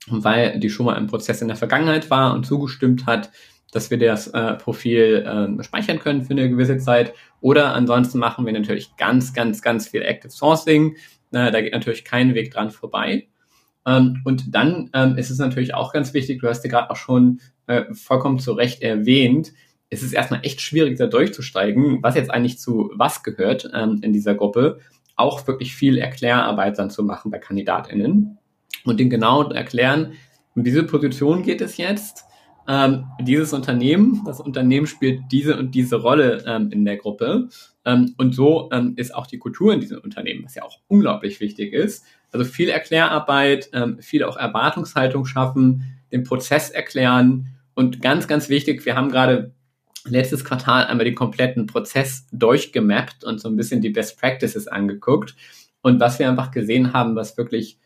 weil 0.07 0.59
die 0.61 0.71
schon 0.71 0.87
mal 0.87 0.97
im 0.97 1.07
Prozess 1.07 1.43
in 1.43 1.49
der 1.49 1.57
Vergangenheit 1.57 2.11
war 2.11 2.35
und 2.35 2.45
zugestimmt 2.47 3.07
hat, 3.07 3.31
dass 3.73 3.91
wir 3.91 3.99
das 3.99 4.29
äh, 4.29 4.55
Profil 4.55 5.25
äh, 5.27 5.63
speichern 5.65 5.99
können 5.99 6.23
für 6.23 6.33
eine 6.33 6.49
gewisse 6.49 6.79
Zeit. 6.79 7.13
Oder 7.41 7.75
ansonsten 7.75 8.19
machen 8.19 8.47
wir 8.47 8.53
natürlich 8.53 8.97
ganz, 8.97 9.35
ganz, 9.35 9.63
ganz 9.63 9.89
viel 9.89 10.03
Active 10.03 10.31
Sourcing. 10.31 10.97
Äh, 11.33 11.51
da 11.51 11.61
geht 11.61 11.73
natürlich 11.73 12.05
kein 12.05 12.35
Weg 12.35 12.53
dran 12.53 12.71
vorbei. 12.71 13.27
Ähm, 13.85 14.23
und 14.25 14.55
dann 14.55 14.91
ähm, 14.95 15.19
ist 15.19 15.31
es 15.31 15.39
natürlich 15.39 15.75
auch 15.75 15.93
ganz 15.93 16.15
wichtig, 16.15 16.41
du 16.41 16.49
hast 16.49 16.63
ja 16.65 16.71
gerade 16.71 16.91
auch 16.91 16.97
schon 16.97 17.41
äh, 17.67 17.83
vollkommen 17.93 18.39
zu 18.39 18.53
Recht 18.53 18.81
erwähnt, 18.81 19.53
es 19.91 20.03
ist 20.03 20.13
erstmal 20.13 20.41
echt 20.45 20.61
schwierig, 20.61 20.99
da 20.99 21.07
durchzusteigen, 21.07 22.03
was 22.03 22.15
jetzt 22.15 22.31
eigentlich 22.31 22.59
zu 22.59 22.91
was 22.95 23.23
gehört 23.23 23.71
ähm, 23.75 24.01
in 24.03 24.13
dieser 24.13 24.35
Gruppe. 24.35 24.79
Auch 25.17 25.47
wirklich 25.47 25.75
viel 25.75 25.99
Erklärarbeit 25.99 26.79
dann 26.79 26.91
zu 26.91 27.05
machen 27.05 27.31
bei 27.31 27.39
KandidatInnen 27.39 28.39
und 28.85 29.01
den 29.01 29.11
genau 29.11 29.49
erklären, 29.51 30.15
um 30.55 30.65
diese 30.65 30.85
Position 30.85 31.43
geht 31.43 31.61
es 31.61 31.77
jetzt 31.77 32.25
ähm, 32.67 33.07
dieses 33.21 33.53
Unternehmen, 33.53 34.23
das 34.25 34.41
Unternehmen 34.41 34.87
spielt 34.87 35.21
diese 35.31 35.59
und 35.59 35.75
diese 35.75 35.97
Rolle 35.97 36.43
ähm, 36.47 36.71
in 36.71 36.85
der 36.85 36.97
Gruppe. 36.97 37.49
Ähm, 37.85 38.15
und 38.17 38.35
so 38.35 38.71
ähm, 38.73 38.95
ist 38.97 39.15
auch 39.15 39.27
die 39.27 39.39
Kultur 39.39 39.73
in 39.75 39.81
diesem 39.81 39.99
Unternehmen, 39.99 40.45
was 40.45 40.55
ja 40.55 40.63
auch 40.63 40.79
unglaublich 40.89 41.41
wichtig 41.41 41.73
ist. 41.73 42.05
Also 42.33 42.45
viel 42.45 42.71
Erklärarbeit, 42.71 43.69
ähm, 43.75 43.99
viel 44.01 44.25
auch 44.25 44.37
Erwartungshaltung 44.37 45.27
schaffen, 45.27 46.01
den 46.11 46.25
Prozess 46.25 46.71
erklären 46.71 47.55
und 47.75 48.01
ganz, 48.01 48.29
ganz 48.29 48.49
wichtig, 48.49 48.87
wir 48.87 48.97
haben 48.97 49.11
gerade 49.11 49.53
letztes 50.07 50.45
Quartal 50.45 50.85
einmal 50.87 51.05
den 51.05 51.15
kompletten 51.15 51.67
Prozess 51.67 52.27
durchgemappt 52.33 53.25
und 53.25 53.41
so 53.41 53.49
ein 53.49 53.57
bisschen 53.57 53.81
die 53.81 53.91
Best 53.91 54.21
Practices 54.21 54.69
angeguckt. 54.69 55.35
Und 55.83 56.01
was 56.01 56.19
wir 56.19 56.29
einfach 56.29 56.51
gesehen 56.51 56.93
haben, 56.93 57.17
was 57.17 57.37
wirklich 57.37 57.79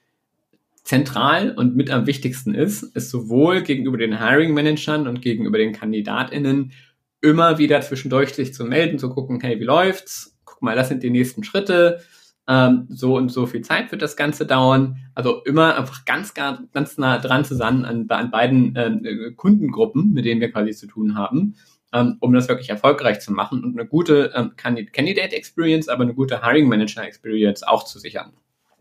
zentral 0.85 1.51
und 1.51 1.77
mit 1.77 1.91
am 1.91 2.07
wichtigsten 2.07 2.55
ist, 2.55 2.83
ist 2.83 3.11
sowohl 3.11 3.63
gegenüber 3.63 3.99
den 3.99 4.19
Hiring 4.19 4.55
Managern 4.55 5.07
und 5.07 5.21
gegenüber 5.21 5.59
den 5.59 5.73
KandidatInnen 5.73 6.73
immer 7.21 7.59
wieder 7.59 7.81
zwischendurch 7.81 8.35
sich 8.35 8.55
zu 8.55 8.65
melden, 8.65 8.99
zu 8.99 9.11
gucken, 9.11 9.41
hey, 9.41 9.61
wie 9.61 9.65
läuft's? 9.65 10.37
Guck 10.45 10.63
mal, 10.63 10.77
das 10.77 10.89
sind 10.89 11.03
die 11.03 11.11
nächsten 11.11 11.45
Schritte. 11.45 12.01
Ähm, 12.47 12.87
so 12.89 13.17
und 13.17 13.29
so 13.31 13.47
viel 13.47 13.61
Zeit 13.61 13.91
wird 13.93 14.01
das 14.01 14.17
Ganze 14.17 14.47
dauern. 14.47 14.97
Also 15.15 15.43
immer 15.45 15.77
einfach 15.77 16.07
ganz, 16.07 16.33
ganz 16.33 16.97
nah 16.97 17.19
dran 17.19 17.45
zusammen 17.45 17.85
an, 17.85 18.07
an 18.09 18.31
beiden 18.31 18.75
äh, 18.75 19.33
Kundengruppen, 19.37 20.15
mit 20.15 20.25
denen 20.25 20.41
wir 20.41 20.51
quasi 20.51 20.73
zu 20.73 20.87
tun 20.87 21.17
haben, 21.17 21.57
ähm, 21.93 22.17
um 22.21 22.33
das 22.33 22.49
wirklich 22.49 22.71
erfolgreich 22.71 23.21
zu 23.21 23.33
machen 23.33 23.65
und 23.65 23.79
eine 23.79 23.89
gute 23.89 24.33
ähm, 24.35 24.55
Candidate 24.57 25.35
Experience, 25.35 25.89
aber 25.89 26.03
eine 26.03 26.15
gute 26.15 26.43
Hiring 26.43 26.69
Manager 26.69 27.05
Experience 27.05 27.63
auch 27.63 27.85
zu 27.85 27.99
sichern. 27.99 28.33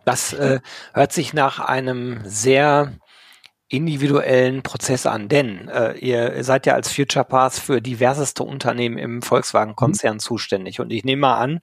Das 0.05 0.33
äh, 0.33 0.59
hört 0.93 1.11
sich 1.11 1.33
nach 1.33 1.59
einem 1.59 2.21
sehr 2.23 2.93
individuellen 3.69 4.63
Prozess 4.63 5.05
an, 5.05 5.27
denn 5.27 5.67
äh, 5.67 5.97
ihr 5.97 6.41
seid 6.45 6.65
ja 6.65 6.73
als 6.73 6.89
Future 6.93 7.25
Path 7.25 7.55
für 7.55 7.81
diverseste 7.81 8.43
Unternehmen 8.43 8.97
im 8.97 9.21
Volkswagen-Konzern 9.21 10.15
mhm. 10.15 10.19
zuständig. 10.19 10.79
Und 10.79 10.91
ich 10.91 11.03
nehme 11.03 11.21
mal 11.21 11.37
an, 11.37 11.59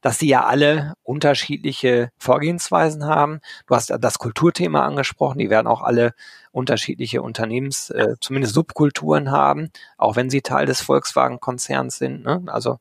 dass 0.00 0.18
sie 0.18 0.28
ja 0.28 0.46
alle 0.46 0.94
unterschiedliche 1.02 2.08
Vorgehensweisen 2.16 3.04
haben. 3.04 3.40
Du 3.66 3.74
hast 3.74 3.90
ja 3.90 3.98
das 3.98 4.18
Kulturthema 4.18 4.86
angesprochen, 4.86 5.38
die 5.38 5.50
werden 5.50 5.66
auch 5.66 5.82
alle 5.82 6.14
unterschiedliche 6.52 7.22
Unternehmens, 7.22 7.90
äh, 7.90 8.16
zumindest 8.20 8.54
Subkulturen 8.54 9.30
haben, 9.30 9.70
auch 9.96 10.16
wenn 10.16 10.30
sie 10.30 10.42
Teil 10.42 10.66
des 10.66 10.82
Volkswagen-Konzerns 10.82 11.96
sind. 11.96 12.24
Ne? 12.24 12.42
Also 12.46 12.78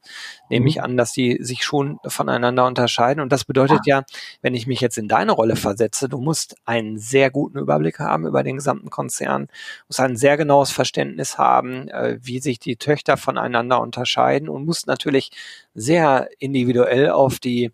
nehme 0.49 0.67
ich 0.67 0.75
mhm. 0.75 0.83
an, 0.83 0.97
dass 0.97 1.13
sie 1.13 1.37
sich 1.41 1.63
schon 1.63 1.97
voneinander 2.05 2.65
unterscheiden. 2.65 3.21
Und 3.21 3.31
das 3.31 3.45
bedeutet 3.45 3.79
ja, 3.85 4.03
wenn 4.41 4.53
ich 4.53 4.67
mich 4.67 4.81
jetzt 4.81 4.97
in 4.97 5.07
deine 5.07 5.31
Rolle 5.31 5.55
versetze, 5.55 6.09
du 6.09 6.19
musst 6.19 6.55
einen 6.65 6.99
sehr 6.99 7.31
guten 7.31 7.57
Überblick 7.57 7.99
haben 7.99 8.27
über 8.27 8.43
den 8.43 8.57
gesamten 8.57 8.89
Konzern, 8.89 9.47
musst 9.87 10.01
ein 10.01 10.17
sehr 10.17 10.35
genaues 10.35 10.71
Verständnis 10.71 11.37
haben, 11.37 11.87
äh, 11.87 12.19
wie 12.21 12.39
sich 12.39 12.59
die 12.59 12.75
Töchter 12.75 13.15
voneinander 13.15 13.79
unterscheiden 13.79 14.49
und 14.49 14.65
musst 14.65 14.87
natürlich 14.87 15.31
sehr 15.73 16.29
individuell 16.39 17.09
auf 17.09 17.39
die 17.39 17.71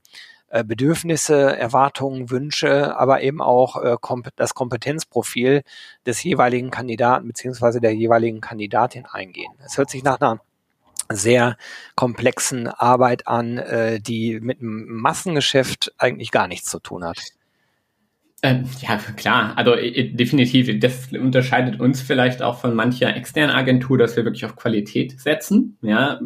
äh, 0.50 0.64
Bedürfnisse, 0.64 1.58
Erwartungen, 1.58 2.30
Wünsche, 2.30 2.98
aber 2.98 3.22
eben 3.22 3.42
auch 3.42 3.84
äh, 3.84 3.98
das 4.36 4.54
Kompetenzprofil 4.54 5.64
des 6.06 6.24
jeweiligen 6.24 6.72
Kandidaten 6.72 7.28
beziehungsweise 7.28 7.82
der 7.82 7.94
jeweiligen 7.94 8.42
Kandidatin 8.42 9.06
eingehen. 9.06 9.52
Es 9.66 9.78
hört 9.78 9.90
sich 9.90 10.04
nach 10.04 10.22
einer 10.22 10.40
sehr 11.10 11.58
komplexen 11.96 12.68
Arbeit 12.68 13.28
an, 13.28 13.58
äh, 13.58 14.00
die 14.00 14.40
mit 14.40 14.62
dem 14.62 14.88
Massengeschäft 14.88 15.94
eigentlich 15.98 16.32
gar 16.32 16.48
nichts 16.48 16.70
zu 16.70 16.80
tun 16.80 17.04
hat. 17.04 17.20
Ähm, 18.44 18.66
ja, 18.82 18.98
klar. 19.16 19.58
Also 19.58 19.76
definitiv. 19.76 20.80
Das 20.80 21.12
unterscheidet 21.12 21.80
uns 21.80 22.02
vielleicht 22.02 22.42
auch 22.42 22.60
von 22.60 22.76
mancher 22.76 23.16
externen 23.16 23.56
Agentur, 23.56 23.98
dass 23.98 24.16
wir 24.16 24.26
wirklich 24.26 24.46
auf 24.46 24.56
Qualität 24.56 25.20
setzen. 25.20 25.78
Ja, 25.82 26.20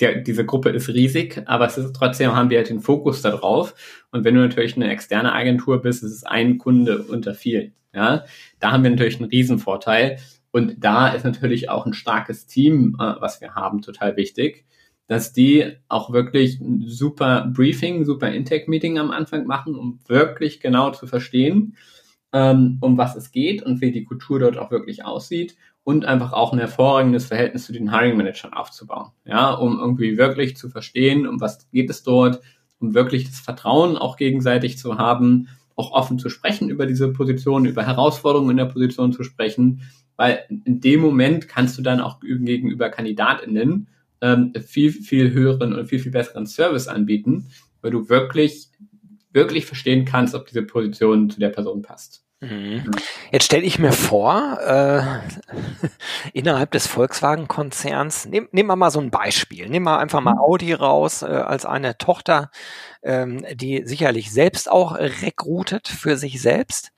der, 0.00 0.16
diese 0.16 0.44
Gruppe 0.44 0.70
ist 0.70 0.88
riesig, 0.88 1.42
aber 1.46 1.66
es 1.66 1.78
ist 1.78 1.94
trotzdem 1.94 2.34
haben 2.34 2.50
wir 2.50 2.58
halt 2.58 2.70
den 2.70 2.80
Fokus 2.80 3.22
darauf. 3.22 3.74
Und 4.10 4.24
wenn 4.24 4.34
du 4.34 4.40
natürlich 4.40 4.76
eine 4.76 4.90
externe 4.90 5.32
Agentur 5.32 5.82
bist, 5.82 6.02
ist 6.02 6.12
es 6.12 6.24
ein 6.24 6.58
Kunde 6.58 7.02
unter 7.02 7.34
vielen. 7.34 7.72
Ja, 7.92 8.24
da 8.58 8.72
haben 8.72 8.82
wir 8.82 8.90
natürlich 8.90 9.20
einen 9.20 9.30
Riesenvorteil. 9.30 10.18
Und 10.50 10.76
da 10.78 11.08
ist 11.08 11.24
natürlich 11.24 11.68
auch 11.68 11.86
ein 11.86 11.94
starkes 11.94 12.46
Team, 12.46 12.96
äh, 12.98 13.14
was 13.20 13.40
wir 13.40 13.54
haben, 13.54 13.82
total 13.82 14.16
wichtig, 14.16 14.64
dass 15.06 15.32
die 15.32 15.76
auch 15.88 16.12
wirklich 16.12 16.60
ein 16.60 16.84
super 16.86 17.50
Briefing, 17.52 18.04
super 18.04 18.30
Intake-Meeting 18.30 18.98
am 18.98 19.10
Anfang 19.10 19.46
machen, 19.46 19.74
um 19.74 20.00
wirklich 20.06 20.60
genau 20.60 20.90
zu 20.90 21.06
verstehen, 21.06 21.76
ähm, 22.32 22.78
um 22.80 22.98
was 22.98 23.16
es 23.16 23.30
geht 23.30 23.62
und 23.62 23.80
wie 23.80 23.92
die 23.92 24.04
Kultur 24.04 24.40
dort 24.40 24.58
auch 24.58 24.70
wirklich 24.70 25.04
aussieht 25.04 25.56
und 25.84 26.06
einfach 26.06 26.32
auch 26.32 26.52
ein 26.52 26.58
hervorragendes 26.58 27.26
Verhältnis 27.26 27.66
zu 27.66 27.72
den 27.72 27.92
Hiring 27.92 28.16
Managern 28.16 28.54
aufzubauen. 28.54 29.10
Ja, 29.24 29.52
um 29.52 29.78
irgendwie 29.78 30.16
wirklich 30.16 30.56
zu 30.56 30.70
verstehen, 30.70 31.26
um 31.26 31.40
was 31.40 31.70
geht 31.70 31.90
es 31.90 32.02
dort, 32.02 32.40
um 32.78 32.94
wirklich 32.94 33.26
das 33.26 33.40
Vertrauen 33.40 33.96
auch 33.96 34.16
gegenseitig 34.16 34.78
zu 34.78 34.98
haben, 34.98 35.48
auch 35.76 35.92
offen 35.92 36.18
zu 36.18 36.30
sprechen 36.30 36.70
über 36.70 36.86
diese 36.86 37.12
Position, 37.12 37.66
über 37.66 37.84
Herausforderungen 37.84 38.52
in 38.52 38.56
der 38.56 38.64
Position 38.66 39.12
zu 39.12 39.24
sprechen, 39.24 39.82
weil 40.16 40.44
in 40.64 40.80
dem 40.80 41.00
Moment 41.00 41.48
kannst 41.48 41.76
du 41.76 41.82
dann 41.82 42.00
auch 42.00 42.20
gegenüber 42.20 42.88
KandidatInnen 42.88 43.88
ähm, 44.20 44.52
viel, 44.66 44.92
viel 44.92 45.32
höheren 45.32 45.74
und 45.74 45.86
viel, 45.86 45.98
viel 45.98 46.12
besseren 46.12 46.46
Service 46.46 46.88
anbieten, 46.88 47.48
weil 47.82 47.90
du 47.90 48.08
wirklich, 48.08 48.68
wirklich 49.32 49.66
verstehen 49.66 50.04
kannst, 50.04 50.34
ob 50.34 50.46
diese 50.46 50.62
Position 50.62 51.28
zu 51.28 51.40
der 51.40 51.50
Person 51.50 51.82
passt. 51.82 52.24
Mhm. 52.44 52.90
Jetzt 53.32 53.44
stelle 53.44 53.62
ich 53.62 53.78
mir 53.78 53.92
vor, 53.92 54.58
äh, 54.60 55.02
innerhalb 56.32 56.70
des 56.72 56.86
Volkswagen-Konzerns, 56.86 58.26
nehmen 58.26 58.48
nehm 58.52 58.66
wir 58.66 58.76
mal 58.76 58.90
so 58.90 59.00
ein 59.00 59.10
Beispiel, 59.10 59.68
nehmen 59.68 59.86
wir 59.86 59.98
einfach 59.98 60.20
mal 60.20 60.34
mhm. 60.34 60.40
Audi 60.40 60.72
raus 60.72 61.22
äh, 61.22 61.26
als 61.26 61.64
eine 61.64 61.98
Tochter, 61.98 62.50
ähm, 63.02 63.44
die 63.54 63.82
sicherlich 63.84 64.32
selbst 64.32 64.70
auch 64.70 64.96
rekrutet 64.96 65.88
für 65.88 66.16
sich 66.16 66.40
selbst. 66.40 66.92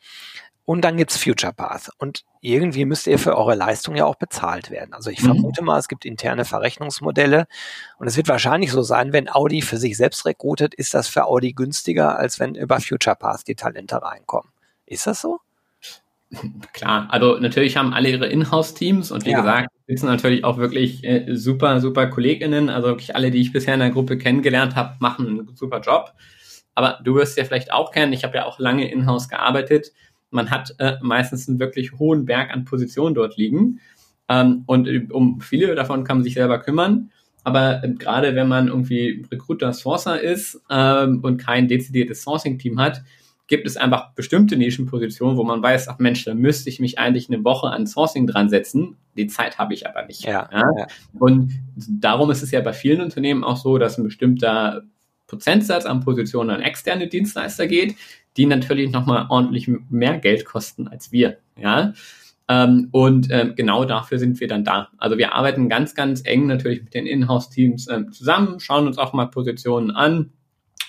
Und 0.66 0.80
dann 0.80 0.96
gibt's 0.96 1.16
Future 1.16 1.52
Path. 1.52 1.90
Und 1.98 2.24
irgendwie 2.40 2.84
müsst 2.86 3.06
ihr 3.06 3.20
für 3.20 3.36
eure 3.36 3.54
Leistung 3.54 3.94
ja 3.94 4.04
auch 4.04 4.16
bezahlt 4.16 4.70
werden. 4.70 4.94
Also 4.94 5.10
ich 5.10 5.22
mhm. 5.22 5.26
vermute 5.26 5.62
mal, 5.62 5.78
es 5.78 5.86
gibt 5.86 6.04
interne 6.04 6.44
Verrechnungsmodelle. 6.44 7.46
Und 7.98 8.08
es 8.08 8.16
wird 8.16 8.26
wahrscheinlich 8.26 8.72
so 8.72 8.82
sein, 8.82 9.12
wenn 9.12 9.28
Audi 9.28 9.62
für 9.62 9.76
sich 9.76 9.96
selbst 9.96 10.26
rekrutet, 10.26 10.74
ist 10.74 10.92
das 10.92 11.06
für 11.06 11.26
Audi 11.26 11.52
günstiger, 11.52 12.18
als 12.18 12.40
wenn 12.40 12.56
über 12.56 12.80
Future 12.80 13.14
Path 13.14 13.46
die 13.46 13.54
Talente 13.54 14.02
reinkommen. 14.02 14.50
Ist 14.86 15.06
das 15.06 15.20
so? 15.20 15.40
Klar, 16.72 17.08
also 17.10 17.38
natürlich 17.38 17.76
haben 17.76 17.92
alle 17.92 18.10
ihre 18.10 18.26
Inhouse-Teams 18.26 19.12
und 19.12 19.24
wie 19.26 19.30
ja. 19.30 19.40
gesagt, 19.40 19.68
sitzen 19.86 20.06
natürlich 20.06 20.44
auch 20.44 20.58
wirklich 20.58 21.04
äh, 21.04 21.34
super, 21.34 21.80
super 21.80 22.08
KollegInnen. 22.08 22.68
Also 22.68 22.88
wirklich 22.88 23.14
alle, 23.14 23.30
die 23.30 23.40
ich 23.40 23.52
bisher 23.52 23.74
in 23.74 23.80
der 23.80 23.90
Gruppe 23.90 24.18
kennengelernt 24.18 24.74
habe, 24.74 24.96
machen 25.00 25.26
einen 25.26 25.56
super 25.56 25.80
Job. 25.80 26.12
Aber 26.74 26.98
du 27.04 27.14
wirst 27.14 27.38
ja 27.38 27.44
vielleicht 27.44 27.72
auch 27.72 27.92
kennen, 27.92 28.12
ich 28.12 28.24
habe 28.24 28.36
ja 28.36 28.44
auch 28.44 28.58
lange 28.58 28.90
in-house 28.90 29.28
gearbeitet. 29.28 29.92
Man 30.30 30.50
hat 30.50 30.74
äh, 30.78 30.94
meistens 31.00 31.48
einen 31.48 31.60
wirklich 31.60 31.92
hohen 31.92 32.26
Berg 32.26 32.50
an 32.52 32.64
Positionen 32.64 33.14
dort 33.14 33.36
liegen. 33.36 33.80
Ähm, 34.28 34.64
und 34.66 35.10
um 35.12 35.40
viele 35.40 35.74
davon 35.74 36.04
kann 36.04 36.18
man 36.18 36.24
sich 36.24 36.34
selber 36.34 36.58
kümmern. 36.58 37.10
Aber 37.44 37.82
äh, 37.84 37.92
gerade 37.92 38.34
wenn 38.34 38.48
man 38.48 38.66
irgendwie 38.68 39.24
Recruiter, 39.30 39.72
Sourcer 39.72 40.20
ist 40.20 40.60
ähm, 40.68 41.20
und 41.22 41.38
kein 41.38 41.68
dezidiertes 41.68 42.22
Sourcing-Team 42.22 42.80
hat, 42.80 43.02
gibt 43.48 43.66
es 43.66 43.76
einfach 43.76 44.12
bestimmte 44.14 44.56
Nischenpositionen, 44.56 45.36
wo 45.36 45.44
man 45.44 45.62
weiß, 45.62 45.88
ach 45.88 45.98
Mensch, 45.98 46.24
da 46.24 46.34
müsste 46.34 46.68
ich 46.68 46.80
mich 46.80 46.98
eigentlich 46.98 47.30
eine 47.30 47.44
Woche 47.44 47.68
an 47.68 47.86
Sourcing 47.86 48.26
dran 48.26 48.48
setzen. 48.48 48.96
Die 49.16 49.28
Zeit 49.28 49.58
habe 49.58 49.74
ich 49.74 49.86
aber 49.86 50.04
nicht. 50.04 50.24
Ja, 50.24 50.48
ja? 50.52 50.64
ja. 50.76 50.86
Und 51.18 51.52
darum 51.76 52.30
ist 52.30 52.42
es 52.42 52.50
ja 52.50 52.60
bei 52.60 52.72
vielen 52.72 53.00
Unternehmen 53.00 53.44
auch 53.44 53.56
so, 53.56 53.78
dass 53.78 53.98
ein 53.98 54.04
bestimmter 54.04 54.82
Prozentsatz 55.26 55.86
an 55.86 56.00
Positionen 56.00 56.50
an 56.50 56.60
externe 56.60 57.06
Dienstleister 57.08 57.66
geht, 57.66 57.96
die 58.36 58.46
natürlich 58.46 58.90
nochmal 58.90 59.26
ordentlich 59.28 59.70
mehr 59.90 60.18
Geld 60.18 60.44
kosten 60.44 60.88
als 60.88 61.12
wir. 61.12 61.38
Ja. 61.56 61.94
Ähm, 62.48 62.88
und 62.92 63.28
ähm, 63.30 63.54
genau 63.56 63.84
dafür 63.84 64.18
sind 64.18 64.38
wir 64.40 64.46
dann 64.46 64.64
da. 64.64 64.88
Also 64.98 65.18
wir 65.18 65.34
arbeiten 65.34 65.68
ganz, 65.68 65.94
ganz 65.94 66.22
eng 66.24 66.46
natürlich 66.46 66.82
mit 66.82 66.94
den 66.94 67.06
Inhouse-Teams 67.06 67.88
ähm, 67.88 68.12
zusammen, 68.12 68.60
schauen 68.60 68.86
uns 68.86 68.98
auch 68.98 69.12
mal 69.12 69.26
Positionen 69.26 69.90
an, 69.90 70.32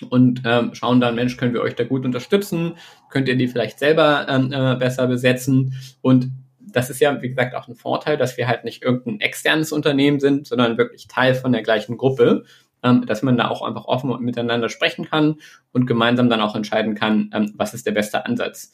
und 0.10 0.42
ähm, 0.46 0.74
schauen 0.74 1.02
dann, 1.02 1.16
Mensch, 1.16 1.38
können 1.38 1.54
wir 1.54 1.62
euch 1.62 1.76
da 1.76 1.84
gut 1.84 2.06
unterstützen? 2.06 2.74
Könnt 3.10 3.28
ihr 3.28 3.36
die 3.36 3.48
vielleicht 3.48 3.80
selber 3.80 4.28
ähm, 4.30 4.52
äh, 4.52 4.76
besser 4.76 5.08
besetzen? 5.08 5.74
Und 6.02 6.32
das 6.60 6.90
ist 6.90 7.00
ja, 7.00 7.22
wie 7.22 7.30
gesagt, 7.30 7.56
auch 7.56 7.68
ein 7.68 7.76
Vorteil, 7.76 8.18
dass 8.18 8.38
wir 8.38 8.48
halt 8.48 8.64
nicht 8.64 8.84
irgendein 8.84 9.22
externes 9.22 9.72
Unternehmen 9.72 10.20
sind, 10.20 10.48
sondern 10.48 10.78
wirklich 10.78 11.08
Teil 11.08 11.34
von 11.34 11.52
der 11.52 11.64
gleichen 11.64 11.98
Gruppe, 11.98 12.46
ähm, 12.84 13.06
dass 13.06 13.24
man 13.24 13.38
da 13.38 13.48
auch 13.48 13.62
einfach 13.62 13.86
offen 13.86 14.16
miteinander 14.24 14.70
sprechen 14.70 15.06
kann 15.06 15.38
und 15.72 15.88
gemeinsam 15.88 16.30
dann 16.30 16.42
auch 16.42 16.56
entscheiden 16.56 16.96
kann, 16.96 17.32
ähm, 17.34 17.54
was 17.56 17.74
ist 17.74 17.86
der 17.86 17.92
beste 17.92 18.26
Ansatz. 18.26 18.72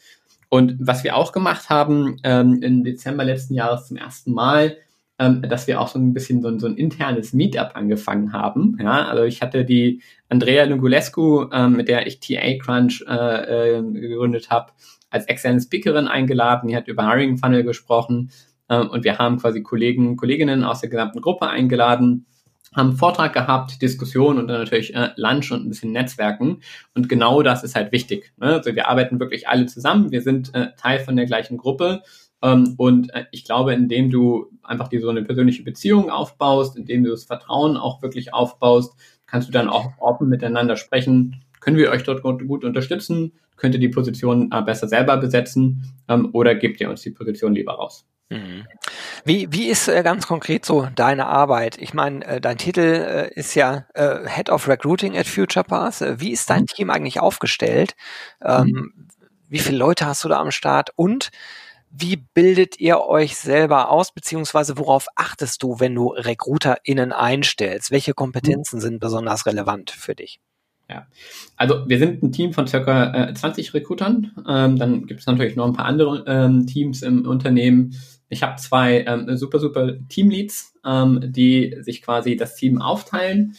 Und 0.50 0.76
was 0.80 1.04
wir 1.04 1.16
auch 1.16 1.32
gemacht 1.32 1.70
haben 1.70 2.20
ähm, 2.24 2.62
im 2.62 2.84
Dezember 2.84 3.24
letzten 3.24 3.56
Jahres 3.56 3.88
zum 3.88 3.98
ersten 3.98 4.34
Mal, 4.34 4.78
ähm, 5.24 5.42
dass 5.44 5.68
wir 5.68 5.80
auch 5.80 5.88
so 5.88 6.00
ein 6.00 6.14
bisschen 6.14 6.42
so 6.42 6.50
ein, 6.50 6.60
so 6.60 6.68
ein 6.68 6.76
internes 6.76 7.34
Meetup 7.34 7.72
angefangen 7.76 8.34
haben. 8.34 8.78
Ja, 8.82 9.08
also 9.08 9.24
ich 9.24 9.42
hatte 9.42 9.64
die 9.64 10.02
Andrea 10.30 10.66
Lungulescu, 10.66 11.48
ähm, 11.52 11.74
mit 11.74 11.88
der 11.88 12.08
ich 12.08 12.20
TA 12.20 12.58
Crunch 12.62 13.04
äh, 13.08 13.78
äh, 13.78 13.82
gegründet 13.82 14.50
habe, 14.50 14.74
als 15.10 15.26
externe 15.26 15.62
Speakerin 15.62 16.08
eingeladen. 16.08 16.68
Die 16.68 16.76
hat 16.76 16.88
über 16.88 17.08
Hiring 17.10 17.38
Funnel 17.38 17.64
gesprochen 17.64 18.32
ähm, 18.70 18.90
und 18.90 19.04
wir 19.04 19.18
haben 19.18 19.38
quasi 19.38 19.62
Kollegen, 19.62 20.18
Kolleginnen 20.18 20.64
aus 20.64 20.82
der 20.82 20.90
gesamten 20.90 21.22
Gruppe 21.22 21.48
eingeladen 21.48 22.26
haben 22.76 22.98
Vortrag 22.98 23.34
gehabt, 23.34 23.84
Diskussion 23.84 24.40
und 24.40 24.48
dann 24.48 24.62
natürlich 24.62 24.96
äh, 24.96 25.10
Lunch 25.16 25.52
und 25.52 25.64
ein 25.64 25.70
bisschen 25.70 25.92
Netzwerken. 25.92 26.62
Und 26.96 27.08
genau 27.08 27.44
das 27.44 27.64
ist 27.64 27.76
halt 27.76 27.92
wichtig. 27.92 28.34
Ne? 28.38 28.48
Also 28.48 28.76
wir 28.76 28.88
arbeiten 28.88 29.20
wirklich 29.20 29.48
alle 29.48 29.68
zusammen, 29.68 30.12
wir 30.12 30.24
sind 30.24 30.56
äh, 30.56 30.70
Teil 30.76 31.00
von 31.00 31.16
der 31.16 31.28
gleichen 31.28 31.58
Gruppe 31.58 32.02
und 32.78 33.14
äh, 33.14 33.26
ich 33.32 33.46
glaube, 33.46 33.74
indem 33.74 34.10
du 34.10 34.48
einfach 34.64 34.90
die 34.90 35.00
so 35.00 35.10
eine 35.10 35.24
persönliche 35.24 35.64
Beziehung 35.64 36.10
aufbaust, 36.10 36.76
indem 36.76 37.04
du 37.04 37.12
das 37.12 37.24
Vertrauen 37.24 37.78
auch 37.78 38.02
wirklich 38.02 38.34
aufbaust, 38.34 38.94
kannst 39.26 39.48
du 39.48 39.54
dann 39.54 39.70
auch 39.70 39.92
offen 40.00 40.28
miteinander 40.28 40.76
sprechen. 40.76 41.44
Können 41.62 41.78
wir 41.78 41.90
euch 41.90 42.04
dort 42.04 42.22
gut, 42.22 42.46
gut 42.46 42.66
unterstützen? 42.66 43.32
Könnt 43.56 43.76
ihr 43.76 43.80
die 43.80 43.90
Position 43.90 44.52
äh, 44.52 44.62
besser 44.62 44.90
selber 44.90 45.16
besetzen? 45.18 45.94
Ähm, 46.10 46.30
oder 46.34 46.56
gebt 46.56 46.82
ihr 46.82 46.90
uns 46.90 47.02
die 47.02 47.12
Position 47.12 47.56
lieber 47.56 47.74
raus? 47.76 48.06
Mhm. 48.30 48.68
Wie, 49.24 49.48
wie 49.52 49.70
ist 49.70 49.88
äh, 49.88 50.04
ganz 50.04 50.28
konkret 50.28 50.66
so 50.66 50.90
deine 50.96 51.28
Arbeit? 51.28 51.78
Ich 51.78 51.94
meine, 51.94 52.26
äh, 52.26 52.42
dein 52.42 52.58
Titel 52.58 52.82
äh, 52.82 53.34
ist 53.34 53.56
ja 53.56 53.86
äh, 53.94 54.28
Head 54.28 54.50
of 54.50 54.68
Recruiting 54.68 55.18
at 55.18 55.28
FuturePass. 55.28 56.02
Äh, 56.02 56.20
wie 56.20 56.32
ist 56.32 56.50
dein 56.50 56.64
mhm. 56.64 56.68
Team 56.68 56.90
eigentlich 56.90 57.22
aufgestellt? 57.22 57.96
Ähm, 58.44 58.68
mhm. 58.68 59.08
Wie 59.48 59.60
viele 59.60 59.78
Leute 59.78 60.06
hast 60.06 60.26
du 60.26 60.30
da 60.30 60.40
am 60.40 60.52
Start? 60.52 60.90
Und 60.96 61.32
wie 61.96 62.18
bildet 62.34 62.80
ihr 62.80 63.02
euch 63.02 63.38
selber 63.38 63.92
aus, 63.92 64.12
beziehungsweise 64.12 64.80
worauf 64.80 65.06
achtest 65.16 65.62
du, 65.62 65.80
wenn 65.80 65.94
du 65.94 66.08
RecruiterInnen 66.08 67.12
einstellst? 67.12 67.92
Welche 67.92 68.16
Kompetenzen 68.16 68.82
sind 68.82 69.00
besonders 69.00 69.46
relevant 69.46 69.92
für 69.92 70.16
dich? 70.16 70.40
Ja, 70.90 71.06
also 71.56 71.88
wir 71.88 72.00
sind 72.00 72.24
ein 72.24 72.32
Team 72.32 72.52
von 72.52 72.66
circa 72.66 73.30
äh, 73.30 73.34
20 73.34 73.76
Recruitern. 73.76 74.32
Ähm, 74.48 74.78
dann 74.78 75.06
gibt 75.06 75.20
es 75.20 75.28
natürlich 75.28 75.56
noch 75.56 75.68
ein 75.68 75.74
paar 75.74 75.86
andere 75.86 76.24
ähm, 76.26 76.66
Teams 76.66 77.04
im 77.04 77.28
Unternehmen. 77.28 77.96
Ich 78.28 78.42
habe 78.42 78.60
zwei 78.60 79.06
ähm, 79.06 79.38
super, 79.38 79.60
super 79.60 79.94
Teamleads, 80.10 80.74
ähm, 80.84 81.20
die 81.24 81.78
sich 81.82 82.02
quasi 82.02 82.36
das 82.36 82.56
Team 82.56 82.82
aufteilen. 82.82 83.56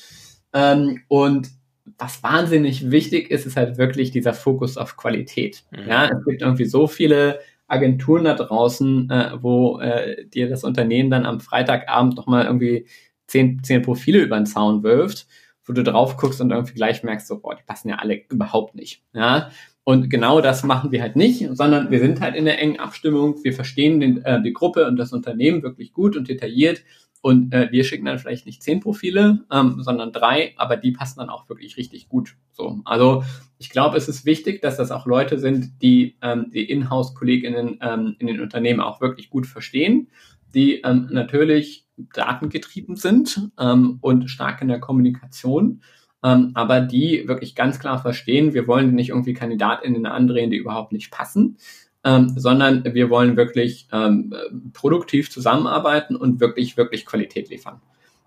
Ähm, 0.52 1.02
und 1.06 1.50
was 1.98 2.22
wahnsinnig 2.24 2.90
wichtig 2.90 3.30
ist, 3.30 3.46
ist 3.46 3.56
halt 3.56 3.78
wirklich 3.78 4.10
dieser 4.10 4.34
Fokus 4.34 4.76
auf 4.76 4.96
Qualität. 4.96 5.62
Mhm. 5.70 5.88
Ja, 5.88 6.06
es 6.06 6.24
gibt 6.24 6.42
irgendwie 6.42 6.64
so 6.64 6.88
viele 6.88 7.38
Agenturen 7.66 8.24
da 8.24 8.34
draußen, 8.34 9.10
äh, 9.10 9.30
wo 9.40 9.80
äh, 9.80 10.26
dir 10.26 10.48
das 10.48 10.64
Unternehmen 10.64 11.10
dann 11.10 11.26
am 11.26 11.40
Freitagabend 11.40 12.16
nochmal 12.16 12.44
irgendwie 12.44 12.86
zehn, 13.26 13.62
zehn 13.62 13.82
Profile 13.82 14.18
über 14.20 14.36
den 14.36 14.46
Zaun 14.46 14.82
wirft, 14.82 15.26
wo 15.64 15.72
du 15.72 15.82
drauf 15.82 16.16
guckst 16.16 16.40
und 16.40 16.50
irgendwie 16.50 16.74
gleich 16.74 17.02
merkst, 17.02 17.26
so, 17.26 17.40
boah, 17.40 17.54
die 17.54 17.62
passen 17.64 17.88
ja 17.88 17.96
alle 17.96 18.22
überhaupt 18.30 18.74
nicht. 18.74 19.02
Ja? 19.14 19.50
Und 19.84 20.08
genau 20.08 20.40
das 20.40 20.62
machen 20.62 20.92
wir 20.92 21.02
halt 21.02 21.16
nicht, 21.16 21.46
sondern 21.52 21.90
wir 21.90 22.00
sind 22.00 22.20
halt 22.20 22.36
in 22.36 22.46
der 22.46 22.58
engen 22.58 22.80
Abstimmung. 22.80 23.42
Wir 23.44 23.52
verstehen 23.52 24.00
den, 24.00 24.24
äh, 24.24 24.42
die 24.42 24.52
Gruppe 24.52 24.86
und 24.86 24.96
das 24.96 25.12
Unternehmen 25.12 25.62
wirklich 25.62 25.92
gut 25.92 26.16
und 26.16 26.28
detailliert 26.28 26.82
und 27.24 27.54
äh, 27.54 27.72
wir 27.72 27.84
schicken 27.84 28.04
dann 28.04 28.18
vielleicht 28.18 28.44
nicht 28.44 28.62
zehn 28.62 28.80
Profile, 28.80 29.46
ähm, 29.50 29.76
sondern 29.78 30.12
drei, 30.12 30.52
aber 30.58 30.76
die 30.76 30.92
passen 30.92 31.20
dann 31.20 31.30
auch 31.30 31.48
wirklich 31.48 31.78
richtig 31.78 32.10
gut. 32.10 32.36
So, 32.52 32.82
also 32.84 33.24
ich 33.56 33.70
glaube, 33.70 33.96
es 33.96 34.08
ist 34.10 34.26
wichtig, 34.26 34.60
dass 34.60 34.76
das 34.76 34.90
auch 34.90 35.06
Leute 35.06 35.38
sind, 35.38 35.80
die 35.80 36.18
ähm, 36.20 36.50
die 36.52 36.68
Inhouse-KollegInnen 36.70 37.78
ähm, 37.80 38.16
in 38.18 38.26
den 38.26 38.42
Unternehmen 38.42 38.80
auch 38.80 39.00
wirklich 39.00 39.30
gut 39.30 39.46
verstehen, 39.46 40.08
die 40.54 40.82
ähm, 40.82 41.08
natürlich 41.12 41.86
datengetrieben 41.96 42.96
sind 42.96 43.48
ähm, 43.58 43.96
und 44.02 44.28
stark 44.28 44.60
in 44.60 44.68
der 44.68 44.80
Kommunikation, 44.80 45.80
ähm, 46.22 46.50
aber 46.52 46.82
die 46.82 47.26
wirklich 47.26 47.54
ganz 47.54 47.78
klar 47.78 48.02
verstehen, 48.02 48.52
wir 48.52 48.66
wollen 48.66 48.94
nicht 48.94 49.08
irgendwie 49.08 49.32
KandidatInnen 49.32 50.04
andrehen, 50.04 50.50
die 50.50 50.58
überhaupt 50.58 50.92
nicht 50.92 51.10
passen, 51.10 51.56
ähm, 52.04 52.34
sondern 52.36 52.84
wir 52.84 53.10
wollen 53.10 53.36
wirklich 53.36 53.88
ähm, 53.92 54.34
produktiv 54.72 55.30
zusammenarbeiten 55.30 56.16
und 56.16 56.40
wirklich, 56.40 56.76
wirklich 56.76 57.06
Qualität 57.06 57.48
liefern. 57.48 57.80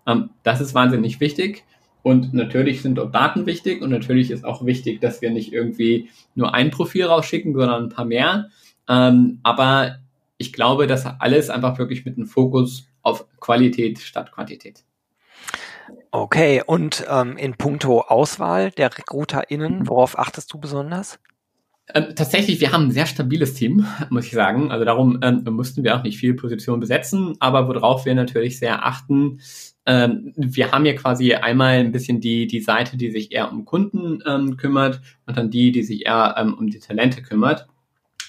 Ähm, 0.05 0.31
das 0.43 0.61
ist 0.61 0.73
wahnsinnig 0.73 1.19
wichtig. 1.19 1.63
Und 2.01 2.33
natürlich 2.33 2.81
sind 2.81 2.95
dort 2.95 3.13
Daten 3.13 3.45
wichtig 3.45 3.81
und 3.81 3.89
natürlich 3.89 4.31
ist 4.31 4.45
auch 4.45 4.65
wichtig, 4.65 5.01
dass 5.01 5.21
wir 5.21 5.29
nicht 5.29 5.51
irgendwie 5.51 6.09
nur 6.35 6.53
ein 6.53 6.71
Profil 6.71 7.05
rausschicken, 7.05 7.53
sondern 7.53 7.83
ein 7.83 7.89
paar 7.89 8.05
mehr. 8.05 8.49
Ähm, 8.87 9.39
aber 9.43 9.97
ich 10.37 10.53
glaube, 10.53 10.87
dass 10.87 11.05
alles 11.05 11.49
einfach 11.49 11.77
wirklich 11.77 12.05
mit 12.05 12.17
einem 12.17 12.27
Fokus 12.27 12.87
auf 13.01 13.25
Qualität 13.39 13.99
statt 13.99 14.31
Quantität. 14.31 14.83
Okay, 16.11 16.63
und 16.65 17.05
ähm, 17.09 17.37
in 17.37 17.55
puncto 17.55 18.01
Auswahl 18.01 18.71
der 18.71 18.97
RecruiterInnen, 18.97 19.87
worauf 19.87 20.17
achtest 20.17 20.53
du 20.53 20.59
besonders? 20.59 21.19
Ähm, 21.93 22.07
tatsächlich, 22.15 22.59
wir 22.59 22.73
haben 22.73 22.85
ein 22.85 22.91
sehr 22.91 23.05
stabiles 23.05 23.53
Team, 23.53 23.85
muss 24.09 24.25
ich 24.25 24.33
sagen. 24.33 24.71
Also 24.71 24.83
darum 24.83 25.19
ähm, 25.21 25.43
mussten 25.51 25.83
wir 25.83 25.95
auch 25.95 26.03
nicht 26.03 26.17
viel 26.17 26.33
Position 26.33 26.79
besetzen, 26.79 27.35
aber 27.39 27.67
worauf 27.67 28.05
wir 28.05 28.13
natürlich 28.13 28.59
sehr 28.59 28.85
achten, 28.85 29.39
ähm, 29.85 30.33
wir 30.35 30.71
haben 30.71 30.83
hier 30.83 30.95
quasi 30.95 31.33
einmal 31.33 31.77
ein 31.77 31.93
bisschen 31.93 32.19
die, 32.19 32.45
die 32.47 32.59
Seite, 32.59 32.97
die 32.97 33.09
sich 33.11 33.31
eher 33.31 33.51
um 33.51 33.63
Kunden 33.63 34.21
ähm, 34.25 34.57
kümmert 34.57 35.01
und 35.25 35.37
dann 35.37 35.49
die, 35.49 35.71
die 35.71 35.83
sich 35.83 36.05
eher 36.05 36.35
ähm, 36.37 36.55
um 36.55 36.69
die 36.69 36.79
Talente 36.79 37.21
kümmert. 37.21 37.67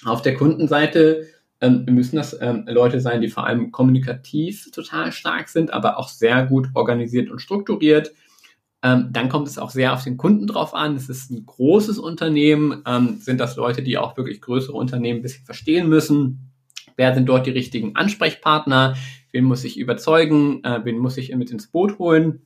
Auf 0.05 0.21
der 0.21 0.35
Kundenseite 0.35 1.27
ähm, 1.59 1.83
müssen 1.89 2.15
das 2.15 2.39
Leute 2.67 3.01
sein, 3.01 3.19
die 3.19 3.27
vor 3.27 3.45
allem 3.45 3.71
kommunikativ 3.73 4.71
total 4.71 5.11
stark 5.11 5.49
sind, 5.49 5.73
aber 5.73 5.97
auch 5.99 6.07
sehr 6.07 6.45
gut 6.45 6.69
organisiert 6.73 7.29
und 7.29 7.41
strukturiert 7.41 8.13
ähm, 8.81 9.09
dann 9.11 9.27
kommt 9.27 9.47
es 9.47 9.57
auch 9.57 9.71
sehr 9.71 9.93
auf 9.93 10.03
den 10.03 10.17
Kunden 10.17 10.47
drauf 10.47 10.73
an. 10.73 10.95
Es 10.95 11.09
ist 11.09 11.31
ein 11.31 11.45
großes 11.45 11.99
Unternehmen. 11.99 12.81
Ähm, 12.85 13.17
sind 13.19 13.39
das 13.39 13.57
Leute, 13.57 13.83
die 13.83 13.97
auch 13.97 14.15
wirklich 14.15 14.41
größere 14.41 14.75
Unternehmen 14.75 15.19
ein 15.19 15.23
bisschen 15.23 15.45
verstehen 15.45 15.89
müssen? 15.89 16.51
Wer 16.95 17.13
sind 17.13 17.27
dort 17.27 17.45
die 17.45 17.51
richtigen 17.51 17.95
Ansprechpartner? 17.95 18.95
Wen 19.31 19.43
muss 19.43 19.63
ich 19.63 19.77
überzeugen? 19.77 20.63
Äh, 20.63 20.81
wen 20.85 20.97
muss 20.97 21.17
ich 21.17 21.35
mit 21.35 21.51
ins 21.51 21.67
Boot 21.67 21.99
holen? 21.99 22.41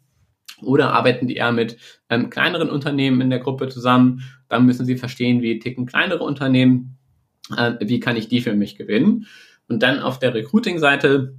Oder 0.62 0.94
arbeiten 0.94 1.28
die 1.28 1.36
eher 1.36 1.52
mit 1.52 1.78
ähm, 2.10 2.30
kleineren 2.30 2.70
Unternehmen 2.70 3.22
in 3.22 3.30
der 3.30 3.40
Gruppe 3.40 3.70
zusammen? 3.70 4.24
Dann 4.50 4.66
müssen 4.66 4.86
sie 4.86 4.98
verstehen, 4.98 5.42
wie 5.42 5.60
ticken 5.60 5.86
kleinere 5.86 6.24
Unternehmen. 6.24 6.98
Äh, 7.56 7.74
wie 7.82 8.00
kann 8.00 8.16
ich 8.16 8.28
die 8.28 8.42
für 8.42 8.54
mich 8.54 8.76
gewinnen? 8.76 9.28
Und 9.68 9.84
dann 9.84 10.00
auf 10.00 10.20
der 10.20 10.34
Recruiting-Seite, 10.34 11.36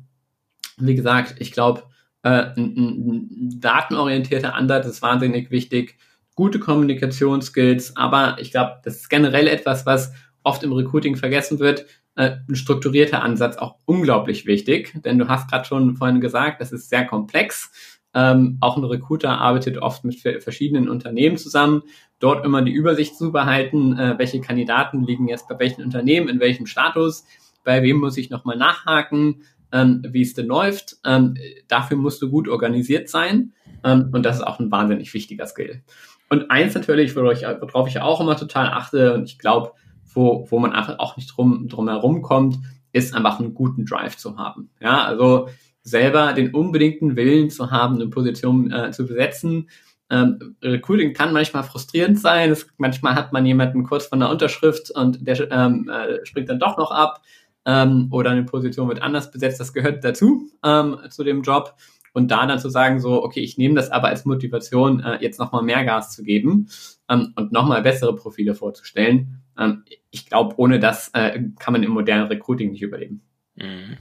wie 0.76 0.94
gesagt, 0.94 1.36
ich 1.40 1.52
glaube, 1.52 1.84
äh, 2.24 2.52
ein, 2.56 3.28
datenorientierter 3.60 4.54
Ansatz 4.54 4.86
ist 4.86 5.02
wahnsinnig 5.02 5.50
wichtig, 5.50 5.96
gute 6.34 6.58
Kommunikationsskills, 6.58 7.96
aber 7.96 8.38
ich 8.40 8.50
glaube, 8.50 8.80
das 8.82 8.96
ist 8.96 9.10
generell 9.10 9.46
etwas, 9.46 9.86
was 9.86 10.12
oft 10.42 10.62
im 10.62 10.72
Recruiting 10.72 11.16
vergessen 11.16 11.60
wird. 11.60 11.86
Äh, 12.16 12.36
ein 12.48 12.56
strukturierter 12.56 13.22
Ansatz 13.22 13.56
auch 13.56 13.76
unglaublich 13.84 14.46
wichtig, 14.46 14.94
denn 15.04 15.18
du 15.18 15.28
hast 15.28 15.50
gerade 15.50 15.66
schon 15.66 15.96
vorhin 15.96 16.20
gesagt, 16.20 16.60
das 16.60 16.72
ist 16.72 16.88
sehr 16.88 17.04
komplex. 17.04 17.70
Ähm, 18.14 18.56
auch 18.60 18.76
ein 18.76 18.84
Recruiter 18.84 19.38
arbeitet 19.40 19.78
oft 19.78 20.04
mit 20.04 20.20
verschiedenen 20.20 20.88
Unternehmen 20.88 21.36
zusammen, 21.36 21.82
dort 22.20 22.44
immer 22.46 22.62
die 22.62 22.72
Übersicht 22.72 23.16
zu 23.16 23.32
behalten, 23.32 23.98
äh, 23.98 24.14
welche 24.16 24.40
Kandidaten 24.40 25.02
liegen 25.02 25.28
jetzt 25.28 25.48
bei 25.48 25.58
welchen 25.58 25.82
Unternehmen, 25.82 26.28
in 26.28 26.40
welchem 26.40 26.66
Status, 26.66 27.24
bei 27.64 27.82
wem 27.82 27.96
muss 27.96 28.16
ich 28.16 28.30
nochmal 28.30 28.56
nachhaken, 28.56 29.42
ähm, 29.74 30.02
wie 30.08 30.22
es 30.22 30.32
denn 30.32 30.46
läuft. 30.46 30.96
Ähm, 31.04 31.36
dafür 31.68 31.98
musst 31.98 32.22
du 32.22 32.30
gut 32.30 32.48
organisiert 32.48 33.10
sein 33.10 33.52
ähm, 33.82 34.10
und 34.12 34.22
das 34.22 34.36
ist 34.36 34.46
auch 34.46 34.60
ein 34.60 34.70
wahnsinnig 34.70 35.12
wichtiger 35.12 35.46
Skill. 35.46 35.82
Und 36.30 36.50
eins 36.50 36.74
natürlich, 36.74 37.14
worauf 37.16 37.88
ich, 37.88 38.00
auch 38.00 38.20
immer 38.20 38.36
total 38.36 38.68
achte 38.68 39.12
und 39.12 39.24
ich 39.24 39.38
glaube, 39.38 39.72
wo, 40.14 40.46
wo 40.48 40.58
man 40.58 40.72
einfach 40.72 40.98
auch 41.00 41.16
nicht 41.16 41.36
drum, 41.36 41.68
drum 41.68 41.88
herum 41.88 42.22
kommt, 42.22 42.56
ist 42.92 43.14
einfach 43.14 43.40
einen 43.40 43.54
guten 43.54 43.84
Drive 43.84 44.16
zu 44.16 44.38
haben. 44.38 44.70
Ja, 44.80 45.04
also 45.04 45.48
selber 45.82 46.32
den 46.32 46.54
unbedingten 46.54 47.16
Willen 47.16 47.50
zu 47.50 47.70
haben, 47.70 47.96
eine 47.96 48.06
Position 48.06 48.72
äh, 48.72 48.92
zu 48.92 49.06
besetzen. 49.06 49.68
Ähm, 50.08 50.56
Recruiting 50.62 51.12
kann 51.12 51.32
manchmal 51.32 51.64
frustrierend 51.64 52.18
sein. 52.18 52.52
Es, 52.52 52.68
manchmal 52.78 53.16
hat 53.16 53.32
man 53.32 53.44
jemanden 53.44 53.82
kurz 53.82 54.06
von 54.06 54.20
der 54.20 54.30
Unterschrift 54.30 54.92
und 54.92 55.26
der 55.26 55.50
ähm, 55.50 55.90
äh, 55.90 56.24
springt 56.24 56.48
dann 56.48 56.60
doch 56.60 56.78
noch 56.78 56.92
ab 56.92 57.20
ähm, 57.66 58.08
oder 58.10 58.30
eine 58.30 58.44
Position 58.44 58.88
wird 58.88 59.02
anders 59.02 59.30
besetzt, 59.30 59.60
das 59.60 59.72
gehört 59.72 60.04
dazu, 60.04 60.48
ähm, 60.64 60.98
zu 61.10 61.24
dem 61.24 61.42
Job. 61.42 61.74
Und 62.12 62.30
da 62.30 62.46
dann 62.46 62.60
zu 62.60 62.68
sagen, 62.68 63.00
so, 63.00 63.24
okay, 63.24 63.40
ich 63.40 63.58
nehme 63.58 63.74
das 63.74 63.90
aber 63.90 64.08
als 64.08 64.24
Motivation, 64.24 65.00
äh, 65.00 65.18
jetzt 65.20 65.40
nochmal 65.40 65.64
mehr 65.64 65.84
Gas 65.84 66.14
zu 66.14 66.22
geben 66.22 66.68
ähm, 67.08 67.32
und 67.34 67.50
nochmal 67.50 67.82
bessere 67.82 68.14
Profile 68.14 68.54
vorzustellen. 68.54 69.42
Ähm, 69.58 69.84
ich 70.10 70.26
glaube, 70.26 70.54
ohne 70.58 70.78
das 70.78 71.08
äh, 71.14 71.40
kann 71.58 71.72
man 71.72 71.82
im 71.82 71.90
modernen 71.90 72.28
Recruiting 72.28 72.70
nicht 72.70 72.82
überleben. 72.82 73.22
Mhm 73.56 73.96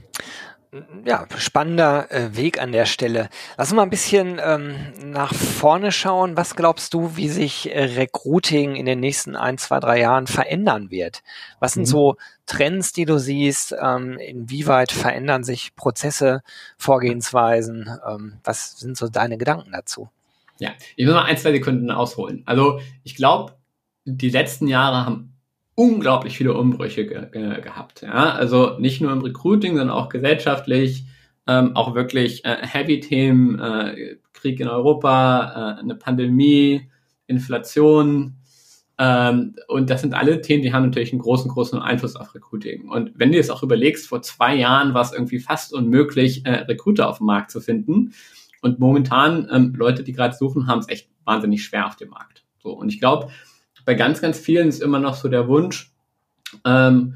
ja, 1.04 1.26
spannender 1.36 2.10
äh, 2.10 2.36
Weg 2.36 2.60
an 2.60 2.72
der 2.72 2.86
Stelle. 2.86 3.28
Lass 3.56 3.68
uns 3.70 3.76
mal 3.76 3.82
ein 3.82 3.90
bisschen 3.90 4.40
ähm, 4.42 4.74
nach 5.04 5.32
vorne 5.32 5.92
schauen. 5.92 6.36
Was 6.36 6.56
glaubst 6.56 6.94
du, 6.94 7.16
wie 7.16 7.28
sich 7.28 7.74
äh, 7.74 7.84
Recruiting 7.84 8.74
in 8.74 8.86
den 8.86 9.00
nächsten 9.00 9.36
ein, 9.36 9.58
zwei, 9.58 9.80
drei 9.80 10.00
Jahren 10.00 10.26
verändern 10.26 10.90
wird? 10.90 11.22
Was 11.60 11.74
sind 11.74 11.82
mhm. 11.82 11.86
so 11.86 12.16
Trends, 12.46 12.92
die 12.92 13.04
du 13.04 13.18
siehst? 13.18 13.74
Ähm, 13.80 14.18
inwieweit 14.18 14.92
verändern 14.92 15.44
sich 15.44 15.76
Prozesse, 15.76 16.42
Vorgehensweisen? 16.76 17.88
Ähm, 18.08 18.34
was 18.42 18.78
sind 18.78 18.96
so 18.96 19.08
deine 19.08 19.38
Gedanken 19.38 19.72
dazu? 19.72 20.08
Ja, 20.58 20.70
ich 20.96 21.06
will 21.06 21.14
mal 21.14 21.24
ein, 21.24 21.36
zwei 21.36 21.52
Sekunden 21.52 21.90
ausholen. 21.90 22.42
Also 22.46 22.80
ich 23.02 23.16
glaube, 23.16 23.54
die 24.04 24.30
letzten 24.30 24.66
Jahre 24.66 25.06
haben 25.06 25.33
unglaublich 25.74 26.36
viele 26.36 26.54
Umbrüche 26.54 27.06
ge 27.06 27.26
ge 27.30 27.60
gehabt. 27.60 28.02
Ja? 28.02 28.32
Also 28.32 28.78
nicht 28.78 29.00
nur 29.00 29.12
im 29.12 29.22
Recruiting, 29.22 29.76
sondern 29.76 29.96
auch 29.96 30.08
gesellschaftlich, 30.08 31.04
ähm, 31.46 31.76
auch 31.76 31.94
wirklich 31.94 32.44
äh, 32.44 32.56
Heavy-Themen, 32.60 33.58
äh, 33.58 34.16
Krieg 34.32 34.60
in 34.60 34.68
Europa, 34.68 35.76
äh, 35.76 35.80
eine 35.80 35.94
Pandemie, 35.94 36.88
Inflation. 37.26 38.36
Ähm, 38.96 39.56
und 39.68 39.90
das 39.90 40.02
sind 40.02 40.14
alle 40.14 40.40
Themen, 40.40 40.62
die 40.62 40.72
haben 40.72 40.84
natürlich 40.84 41.12
einen 41.12 41.20
großen, 41.20 41.50
großen 41.50 41.80
Einfluss 41.80 42.16
auf 42.16 42.34
Recruiting. 42.34 42.88
Und 42.88 43.12
wenn 43.16 43.32
du 43.32 43.38
es 43.38 43.50
auch 43.50 43.62
überlegst, 43.62 44.06
vor 44.06 44.22
zwei 44.22 44.54
Jahren 44.54 44.94
war 44.94 45.02
es 45.02 45.12
irgendwie 45.12 45.40
fast 45.40 45.72
unmöglich, 45.72 46.46
äh, 46.46 46.60
Recruiter 46.60 47.08
auf 47.08 47.18
dem 47.18 47.26
Markt 47.26 47.50
zu 47.50 47.60
finden. 47.60 48.14
Und 48.62 48.78
momentan, 48.78 49.48
ähm, 49.52 49.74
Leute, 49.76 50.04
die 50.04 50.12
gerade 50.12 50.34
suchen, 50.34 50.68
haben 50.68 50.78
es 50.78 50.88
echt 50.88 51.08
wahnsinnig 51.24 51.64
schwer 51.64 51.86
auf 51.86 51.96
dem 51.96 52.10
Markt. 52.10 52.44
So, 52.62 52.70
und 52.70 52.88
ich 52.88 53.00
glaube, 53.00 53.28
bei 53.84 53.94
ganz, 53.94 54.20
ganz 54.20 54.38
vielen 54.38 54.68
ist 54.68 54.82
immer 54.82 54.98
noch 54.98 55.14
so 55.14 55.28
der 55.28 55.48
Wunsch, 55.48 55.92
ähm, 56.64 57.14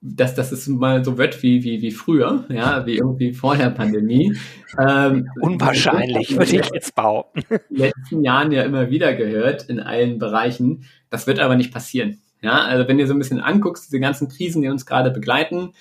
dass, 0.00 0.34
dass 0.34 0.52
es 0.52 0.68
mal 0.68 1.02
so 1.04 1.16
wird 1.16 1.42
wie, 1.42 1.64
wie, 1.64 1.80
wie 1.80 1.90
früher, 1.90 2.44
ja, 2.50 2.84
wie 2.84 2.96
irgendwie 2.96 3.32
vor 3.32 3.56
der 3.56 3.70
Pandemie. 3.70 4.36
Ähm, 4.78 5.28
Unwahrscheinlich, 5.40 6.36
würde 6.36 6.56
ich 6.56 6.70
jetzt 6.74 6.94
behaupten. 6.94 7.40
In 7.48 7.76
den 7.76 7.78
letzten 7.78 8.22
Jahren 8.22 8.52
ja 8.52 8.62
immer 8.64 8.90
wieder 8.90 9.14
gehört 9.14 9.64
in 9.64 9.80
allen 9.80 10.18
Bereichen. 10.18 10.84
Das 11.08 11.26
wird 11.26 11.38
aber 11.38 11.56
nicht 11.56 11.72
passieren. 11.72 12.20
Ja, 12.42 12.64
also 12.64 12.86
wenn 12.86 12.98
du 12.98 13.06
so 13.06 13.14
ein 13.14 13.18
bisschen 13.18 13.40
anguckst, 13.40 13.86
diese 13.86 14.00
ganzen 14.00 14.28
Krisen, 14.28 14.60
die 14.60 14.68
uns 14.68 14.84
gerade 14.84 15.10
begleiten, 15.10 15.72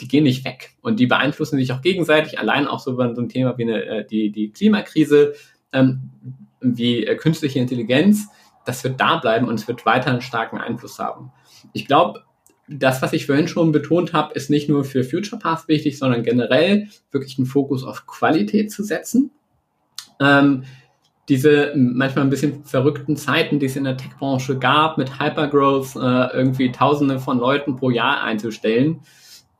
die 0.00 0.06
gehen 0.06 0.22
nicht 0.22 0.44
weg 0.44 0.70
und 0.80 1.00
die 1.00 1.06
beeinflussen 1.06 1.58
sich 1.58 1.72
auch 1.72 1.82
gegenseitig. 1.82 2.38
Allein 2.38 2.68
auch 2.68 2.78
so 2.78 2.94
so 2.94 3.20
ein 3.20 3.28
Thema 3.28 3.58
wie 3.58 3.62
eine, 3.62 3.84
äh, 3.84 4.06
die, 4.06 4.30
die 4.30 4.52
Klimakrise, 4.52 5.34
ähm, 5.72 6.10
wie 6.60 7.04
äh, 7.04 7.16
künstliche 7.16 7.58
Intelligenz 7.58 8.28
das 8.66 8.84
wird 8.84 9.00
da 9.00 9.16
bleiben 9.16 9.48
und 9.48 9.54
es 9.54 9.66
wird 9.68 9.86
weiter 9.86 10.10
einen 10.10 10.20
starken 10.20 10.58
Einfluss 10.58 10.98
haben. 10.98 11.32
Ich 11.72 11.86
glaube, 11.86 12.24
das, 12.68 13.00
was 13.00 13.12
ich 13.12 13.26
vorhin 13.26 13.48
schon 13.48 13.72
betont 13.72 14.12
habe, 14.12 14.34
ist 14.34 14.50
nicht 14.50 14.68
nur 14.68 14.84
für 14.84 15.04
Future 15.04 15.38
Path 15.38 15.68
wichtig, 15.68 15.98
sondern 15.98 16.24
generell 16.24 16.88
wirklich 17.12 17.38
einen 17.38 17.46
Fokus 17.46 17.84
auf 17.84 18.06
Qualität 18.06 18.72
zu 18.72 18.82
setzen. 18.82 19.30
Ähm, 20.20 20.64
diese 21.28 21.72
manchmal 21.76 22.24
ein 22.24 22.30
bisschen 22.30 22.64
verrückten 22.64 23.16
Zeiten, 23.16 23.58
die 23.58 23.66
es 23.66 23.76
in 23.76 23.84
der 23.84 23.96
Tech-Branche 23.96 24.58
gab, 24.58 24.98
mit 24.98 25.20
Hypergrowth, 25.20 25.96
äh, 25.96 26.36
irgendwie 26.36 26.72
Tausende 26.72 27.18
von 27.18 27.38
Leuten 27.38 27.76
pro 27.76 27.90
Jahr 27.90 28.22
einzustellen, 28.22 29.00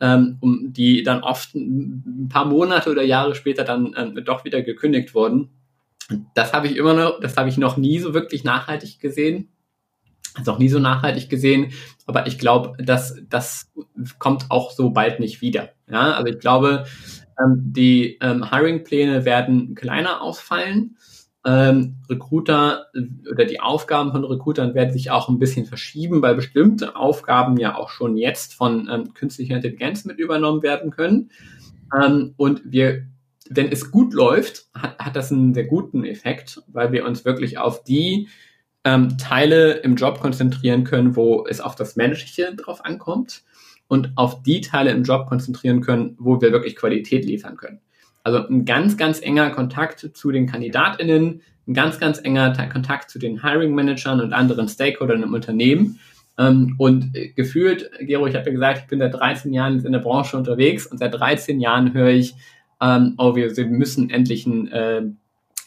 ähm, 0.00 0.38
um 0.40 0.72
die 0.72 1.02
dann 1.02 1.22
oft 1.22 1.54
ein 1.54 2.28
paar 2.28 2.44
Monate 2.44 2.90
oder 2.90 3.02
Jahre 3.02 3.34
später 3.34 3.64
dann 3.64 3.94
äh, 3.94 4.22
doch 4.22 4.44
wieder 4.44 4.62
gekündigt 4.62 5.14
wurden 5.14 5.50
das 6.34 6.52
habe 6.52 6.66
ich 6.68 6.76
immer 6.76 6.94
noch, 6.94 7.20
das 7.20 7.36
habe 7.36 7.48
ich 7.48 7.58
noch 7.58 7.76
nie 7.76 7.98
so 7.98 8.14
wirklich 8.14 8.44
nachhaltig 8.44 9.00
gesehen. 9.00 9.48
Also 10.34 10.52
noch 10.52 10.58
nie 10.58 10.68
so 10.68 10.78
nachhaltig 10.78 11.30
gesehen, 11.30 11.72
aber 12.06 12.26
ich 12.26 12.38
glaube, 12.38 12.74
dass 12.82 13.16
das 13.30 13.72
kommt 14.18 14.50
auch 14.50 14.70
so 14.70 14.90
bald 14.90 15.18
nicht 15.18 15.40
wieder. 15.40 15.70
Ja, 15.90 16.12
also 16.12 16.30
ich 16.30 16.38
glaube, 16.38 16.84
ähm, 17.40 17.72
die 17.72 18.18
ähm, 18.20 18.50
Hiring-Pläne 18.50 19.24
werden 19.24 19.74
kleiner 19.74 20.20
ausfallen. 20.20 20.98
Ähm, 21.46 21.96
Recruiter 22.10 22.86
oder 23.30 23.44
die 23.44 23.60
Aufgaben 23.60 24.10
von 24.12 24.24
Recruitern 24.24 24.74
werden 24.74 24.92
sich 24.92 25.10
auch 25.10 25.28
ein 25.28 25.38
bisschen 25.38 25.64
verschieben, 25.64 26.20
weil 26.20 26.34
bestimmte 26.34 26.96
Aufgaben 26.96 27.56
ja 27.56 27.76
auch 27.76 27.88
schon 27.88 28.16
jetzt 28.16 28.52
von 28.52 28.90
ähm, 28.92 29.14
künstlicher 29.14 29.56
Intelligenz 29.56 30.04
mit 30.04 30.18
übernommen 30.18 30.62
werden 30.62 30.90
können. 30.90 31.30
Ähm, 31.94 32.34
und 32.36 32.62
wir 32.64 33.06
wenn 33.50 33.70
es 33.70 33.90
gut 33.90 34.14
läuft, 34.14 34.66
hat, 34.74 34.98
hat 34.98 35.16
das 35.16 35.32
einen 35.32 35.54
sehr 35.54 35.64
guten 35.64 36.04
Effekt, 36.04 36.62
weil 36.66 36.92
wir 36.92 37.04
uns 37.04 37.24
wirklich 37.24 37.58
auf 37.58 37.84
die 37.84 38.28
ähm, 38.84 39.18
Teile 39.18 39.72
im 39.78 39.96
Job 39.96 40.20
konzentrieren 40.20 40.84
können, 40.84 41.16
wo 41.16 41.46
es 41.46 41.60
auf 41.60 41.74
das 41.74 41.96
Menschliche 41.96 42.54
drauf 42.54 42.84
ankommt 42.84 43.42
und 43.88 44.12
auf 44.16 44.42
die 44.42 44.60
Teile 44.60 44.90
im 44.90 45.02
Job 45.02 45.26
konzentrieren 45.26 45.80
können, 45.80 46.16
wo 46.18 46.40
wir 46.40 46.52
wirklich 46.52 46.76
Qualität 46.76 47.24
liefern 47.24 47.56
können. 47.56 47.80
Also 48.22 48.46
ein 48.46 48.64
ganz, 48.64 48.96
ganz 48.96 49.20
enger 49.20 49.50
Kontakt 49.50 50.10
zu 50.14 50.32
den 50.32 50.46
KandidatInnen, 50.46 51.42
ein 51.68 51.74
ganz, 51.74 51.98
ganz 51.98 52.18
enger 52.18 52.52
Kontakt 52.68 53.10
zu 53.10 53.18
den 53.18 53.42
Hiring 53.42 53.74
Managern 53.74 54.20
und 54.20 54.32
anderen 54.32 54.68
Stakeholdern 54.68 55.22
im 55.22 55.34
Unternehmen. 55.34 55.98
Ähm, 56.38 56.74
und 56.78 57.12
gefühlt, 57.34 57.90
Gero, 58.00 58.26
ich 58.26 58.34
habe 58.34 58.46
ja 58.46 58.52
gesagt, 58.52 58.80
ich 58.82 58.86
bin 58.86 58.98
seit 58.98 59.14
13 59.14 59.52
Jahren 59.52 59.84
in 59.84 59.92
der 59.92 60.00
Branche 60.00 60.36
unterwegs 60.36 60.86
und 60.86 60.98
seit 60.98 61.14
13 61.14 61.60
Jahren 61.60 61.94
höre 61.94 62.10
ich, 62.10 62.34
ähm, 62.80 63.14
oh, 63.18 63.34
wir, 63.34 63.56
wir 63.56 63.66
müssen 63.66 64.10
endlich 64.10 64.46
ein, 64.46 64.68
äh, 64.68 65.02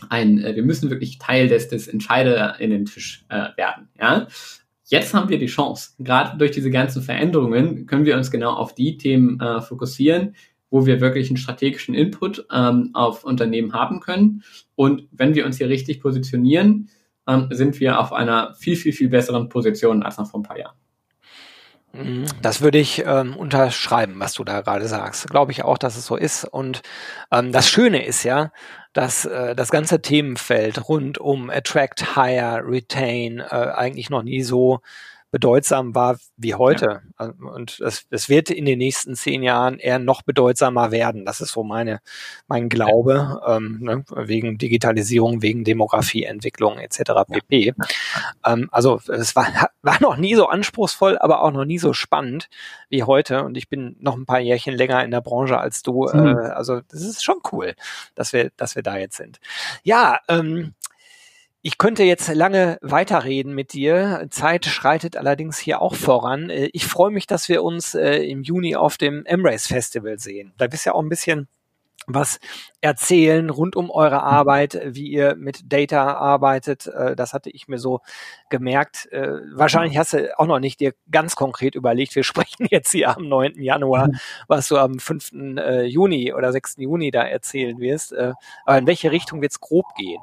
ein 0.10 0.44
äh, 0.44 0.56
wir 0.56 0.64
müssen 0.64 0.90
wirklich 0.90 1.18
Teil 1.18 1.48
des, 1.48 1.68
des 1.68 1.88
Entscheider 1.88 2.60
in 2.60 2.70
den 2.70 2.86
Tisch 2.86 3.26
äh, 3.30 3.50
werden. 3.58 3.90
Ja? 4.00 4.28
Jetzt 4.86 5.14
haben 5.14 5.30
wir 5.30 5.38
die 5.38 5.46
Chance. 5.46 5.92
Gerade 6.00 6.38
durch 6.38 6.52
diese 6.52 6.72
ganzen 6.72 7.02
Veränderungen 7.02 7.86
können 7.86 8.06
wir 8.06 8.18
uns 8.18 8.32
genau 8.32 8.54
auf 8.54 8.74
die 8.74 8.98
Themen 8.98 9.40
äh, 9.40 9.62
fokussieren, 9.62 10.36
wo 10.72 10.86
wir 10.86 11.00
wirklich 11.00 11.30
einen 11.30 11.38
strategischen 11.38 11.94
Input 11.94 12.46
ähm, 12.52 12.92
auf 12.94 13.24
Unternehmen 13.24 13.74
haben 13.74 14.00
können. 14.00 14.44
Und 14.76 15.08
wenn 15.12 15.36
wir 15.36 15.46
uns 15.46 15.58
hier 15.58 15.70
richtig 15.70 16.00
positionieren, 16.00 16.90
ähm, 17.28 17.48
sind 17.52 17.80
wir 17.80 18.00
auf 18.00 18.14
einer 18.14 18.54
viel, 18.56 18.76
viel, 18.76 18.94
viel 18.94 19.10
besseren 19.10 19.50
Position 19.50 20.04
als 20.04 20.18
noch 20.18 20.30
vor 20.30 20.40
ein 20.40 20.44
paar 20.44 20.58
Jahren. 20.58 20.76
Mhm. 21.94 22.26
Das 22.42 22.62
würde 22.62 22.78
ich 22.78 23.04
ähm, 23.06 23.36
unterschreiben, 23.36 24.20
was 24.20 24.34
du 24.34 24.44
da 24.44 24.62
gerade 24.62 24.88
sagst. 24.88 25.30
Glaube 25.30 25.52
ich 25.52 25.64
auch, 25.64 25.78
dass 25.78 25.98
es 25.98 26.06
so 26.06 26.16
ist. 26.16 26.46
Und 26.46 26.82
ähm, 27.32 27.52
das 27.52 27.70
Schöne 27.70 28.06
ist 28.06 28.24
ja, 28.24 28.52
dass 28.94 29.26
äh, 29.26 29.56
das 29.56 29.72
ganze 29.72 30.02
Themenfeld 30.02 30.88
rund 30.88 31.18
um 31.18 31.50
Attract, 31.50 32.16
Hire, 32.16 32.62
Retain 32.64 33.40
äh, 33.40 33.44
eigentlich 33.46 34.10
noch 34.10 34.24
nie 34.24 34.44
so 34.44 34.82
bedeutsam 35.32 35.94
war 35.96 36.18
wie 36.38 36.56
heute. 36.56 37.02
Ja. 37.20 37.34
Und 37.54 37.80
es, 37.80 38.06
es 38.10 38.30
wird 38.30 38.50
in 38.50 38.66
den 38.66 38.80
nächsten 38.80 39.16
zehn 39.16 39.44
Jahren 39.44 39.78
eher 39.80 40.00
noch 40.00 40.22
bedeutsamer 40.22 40.92
werden. 40.92 41.26
Das 41.26 41.42
ist 41.42 41.52
so 41.52 41.64
meine, 41.64 42.02
mein 42.48 42.70
Glaube, 42.70 43.42
ähm, 43.46 43.80
ne, 43.82 44.04
wegen 44.16 44.58
Digitalisierung, 44.58 45.42
wegen 45.42 45.64
Demografieentwicklung 45.64 46.80
etc. 46.80 47.12
pp. 47.30 47.74
Ja. 47.78 48.54
Ähm, 48.54 48.70
also 48.72 49.00
es 49.08 49.36
war, 49.36 49.48
war 49.82 50.02
noch 50.02 50.18
nie 50.18 50.36
so 50.36 50.48
anspruchsvoll, 50.48 51.18
aber 51.18 51.44
auch 51.44 51.52
noch 51.52 51.66
nie 51.66 51.80
so 51.80 51.94
spannend 51.94 52.50
wie 52.90 53.04
heute. 53.04 53.44
Und 53.44 53.58
ich 53.58 53.70
bin 53.70 53.96
noch 54.00 54.16
ein 54.16 54.26
paar 54.26 54.40
Jährchen 54.40 54.76
länger 54.76 55.04
in 55.04 55.12
der 55.12 55.22
Branche 55.22 55.60
als 55.60 55.84
du. 55.84 56.10
Mhm. 56.12 56.28
Äh, 56.28 56.50
also 56.50 56.82
das 56.90 57.02
ist 57.02 57.24
schon 57.24 57.40
cool, 57.52 57.76
dass 58.16 58.34
wir, 58.34 58.52
dass 58.58 58.76
wir 58.76 58.84
da 58.84 58.98
jetzt 58.98 59.18
sind. 59.18 59.40
Ja, 59.84 60.20
ähm, 60.28 60.74
ich 61.62 61.78
könnte 61.78 62.04
jetzt 62.04 62.34
lange 62.34 62.78
weiterreden 62.82 63.54
mit 63.54 63.74
dir. 63.74 64.28
Zeit 64.30 64.66
schreitet 64.66 65.18
allerdings 65.18 65.58
hier 65.58 65.82
auch 65.82 65.96
voran. 65.96 66.50
Äh, 66.50 66.70
ich 66.72 66.86
freue 66.86 67.12
mich, 67.12 67.28
dass 67.28 67.50
wir 67.50 67.64
uns 67.64 67.96
äh, 67.96 68.24
im 68.24 68.44
Juni 68.44 68.76
auf 68.76 68.98
dem 68.98 69.26
Embrace 69.26 69.68
Festival 69.68 70.20
sehen. 70.20 70.54
Da 70.58 70.68
bist 70.68 70.86
ja 70.86 70.94
auch 70.94 71.02
ein 71.02 71.10
bisschen 71.10 71.48
was 72.12 72.40
erzählen 72.82 73.50
rund 73.52 73.76
um 73.76 73.92
eure 73.92 74.24
Arbeit, 74.24 74.82
wie 74.84 75.10
ihr 75.10 75.36
mit 75.36 75.72
Data 75.72 76.14
arbeitet. 76.14 76.88
Äh, 76.88 77.18
das 77.18 77.34
hatte 77.34 77.50
ich 77.50 77.68
mir 77.68 77.78
so 77.78 78.00
gemerkt. 78.50 79.10
Wahrscheinlich 79.12 79.98
hast 79.98 80.14
du 80.14 80.40
auch 80.40 80.48
noch 80.48 80.60
nicht 80.60 80.80
dir 80.80 80.94
ganz 81.12 81.36
konkret 81.36 81.76
überlegt, 81.76 82.16
wir 82.16 82.24
sprechen 82.24 82.68
jetzt 82.72 82.92
hier 82.92 83.16
am 83.16 83.28
9. 83.28 83.62
Januar, 83.62 84.08
mhm. 84.08 84.18
was 84.48 84.70
du 84.70 84.78
am 84.78 84.98
5. 84.98 85.34
Juni 85.88 86.34
oder 86.34 86.54
6. 86.54 86.78
Juni 86.78 87.12
da 87.12 87.24
erzählen 87.24 87.78
wirst. 87.80 88.16
Aber 88.16 88.78
in 88.78 88.88
welche 88.88 89.12
Richtung 89.12 89.42
wird 89.42 89.52
es 89.52 89.60
grob 89.60 89.94
gehen? 89.96 90.22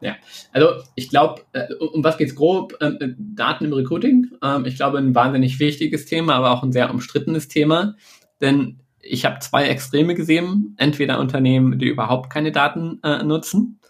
Ja, 0.00 0.16
also 0.52 0.82
ich 0.94 1.10
glaube, 1.10 1.42
äh, 1.52 1.74
um 1.74 2.02
was 2.02 2.16
geht's 2.16 2.34
grob? 2.34 2.76
Ähm, 2.80 2.96
äh, 3.00 3.08
Daten 3.18 3.66
im 3.66 3.72
Recruiting. 3.72 4.30
Ähm, 4.42 4.64
ich 4.64 4.76
glaube, 4.76 4.98
ein 4.98 5.14
wahnsinnig 5.14 5.58
wichtiges 5.60 6.06
Thema, 6.06 6.34
aber 6.34 6.50
auch 6.52 6.62
ein 6.62 6.72
sehr 6.72 6.90
umstrittenes 6.90 7.48
Thema. 7.48 7.96
Denn 8.40 8.80
ich 9.02 9.24
habe 9.24 9.40
zwei 9.40 9.68
Extreme 9.68 10.14
gesehen. 10.14 10.74
Entweder 10.78 11.20
Unternehmen, 11.20 11.78
die 11.78 11.88
überhaupt 11.88 12.30
keine 12.30 12.52
Daten 12.52 13.00
äh, 13.02 13.22
nutzen, 13.22 13.80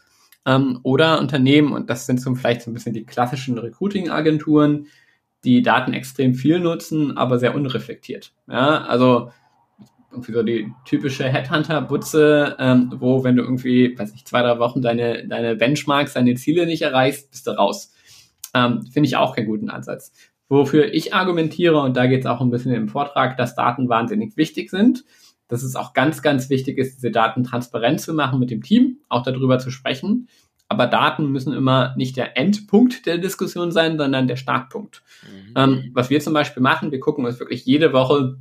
ähm, 0.46 0.80
oder 0.82 1.20
Unternehmen, 1.20 1.72
und 1.72 1.90
das 1.90 2.06
sind 2.06 2.20
so 2.20 2.34
vielleicht 2.34 2.62
so 2.62 2.70
ein 2.70 2.74
bisschen 2.74 2.94
die 2.94 3.04
klassischen 3.04 3.58
Recruiting-Agenturen, 3.58 4.86
die 5.44 5.62
Daten 5.62 5.92
extrem 5.92 6.34
viel 6.34 6.60
nutzen, 6.60 7.16
aber 7.16 7.38
sehr 7.38 7.54
unreflektiert. 7.54 8.32
Ja, 8.48 8.82
also 8.82 9.30
irgendwie 10.10 10.32
so 10.32 10.42
die 10.42 10.72
typische 10.84 11.24
Headhunter-Butze, 11.28 12.56
ähm, 12.58 12.92
wo, 12.96 13.22
wenn 13.22 13.36
du 13.36 13.42
irgendwie, 13.42 13.96
weiß 13.98 14.12
ich, 14.14 14.24
zwei, 14.24 14.42
drei 14.42 14.58
Wochen 14.58 14.82
deine, 14.82 15.26
deine 15.26 15.56
Benchmarks, 15.56 16.14
deine 16.14 16.34
Ziele 16.34 16.66
nicht 16.66 16.82
erreichst, 16.82 17.30
bist 17.30 17.46
du 17.46 17.52
raus. 17.52 17.92
Ähm, 18.54 18.82
Finde 18.82 19.06
ich 19.06 19.16
auch 19.16 19.36
keinen 19.36 19.46
guten 19.46 19.70
Ansatz. 19.70 20.12
wofür 20.48 20.92
ich 20.92 21.14
argumentiere, 21.14 21.80
und 21.80 21.96
da 21.96 22.06
geht 22.06 22.20
es 22.20 22.26
auch 22.26 22.40
ein 22.40 22.50
bisschen 22.50 22.74
im 22.74 22.88
Vortrag, 22.88 23.36
dass 23.36 23.54
Daten 23.54 23.88
wahnsinnig 23.88 24.36
wichtig 24.36 24.70
sind. 24.70 25.04
Dass 25.46 25.62
es 25.62 25.76
auch 25.76 25.94
ganz, 25.94 26.22
ganz 26.22 26.50
wichtig 26.50 26.78
ist, 26.78 26.96
diese 26.96 27.10
Daten 27.10 27.44
transparent 27.44 28.00
zu 28.00 28.14
machen 28.14 28.38
mit 28.38 28.50
dem 28.50 28.62
Team, 28.62 28.98
auch 29.08 29.22
darüber 29.22 29.58
zu 29.58 29.70
sprechen. 29.70 30.28
Aber 30.68 30.86
Daten 30.86 31.32
müssen 31.32 31.52
immer 31.52 31.94
nicht 31.96 32.16
der 32.16 32.36
Endpunkt 32.36 33.04
der 33.06 33.18
Diskussion 33.18 33.72
sein, 33.72 33.98
sondern 33.98 34.28
der 34.28 34.36
Startpunkt. 34.36 35.02
Mhm. 35.24 35.52
Ähm, 35.56 35.90
was 35.92 36.10
wir 36.10 36.20
zum 36.20 36.32
Beispiel 36.34 36.62
machen, 36.62 36.92
wir 36.92 37.00
gucken 37.00 37.24
uns 37.24 37.40
wirklich 37.40 37.64
jede 37.66 37.92
Woche 37.92 38.36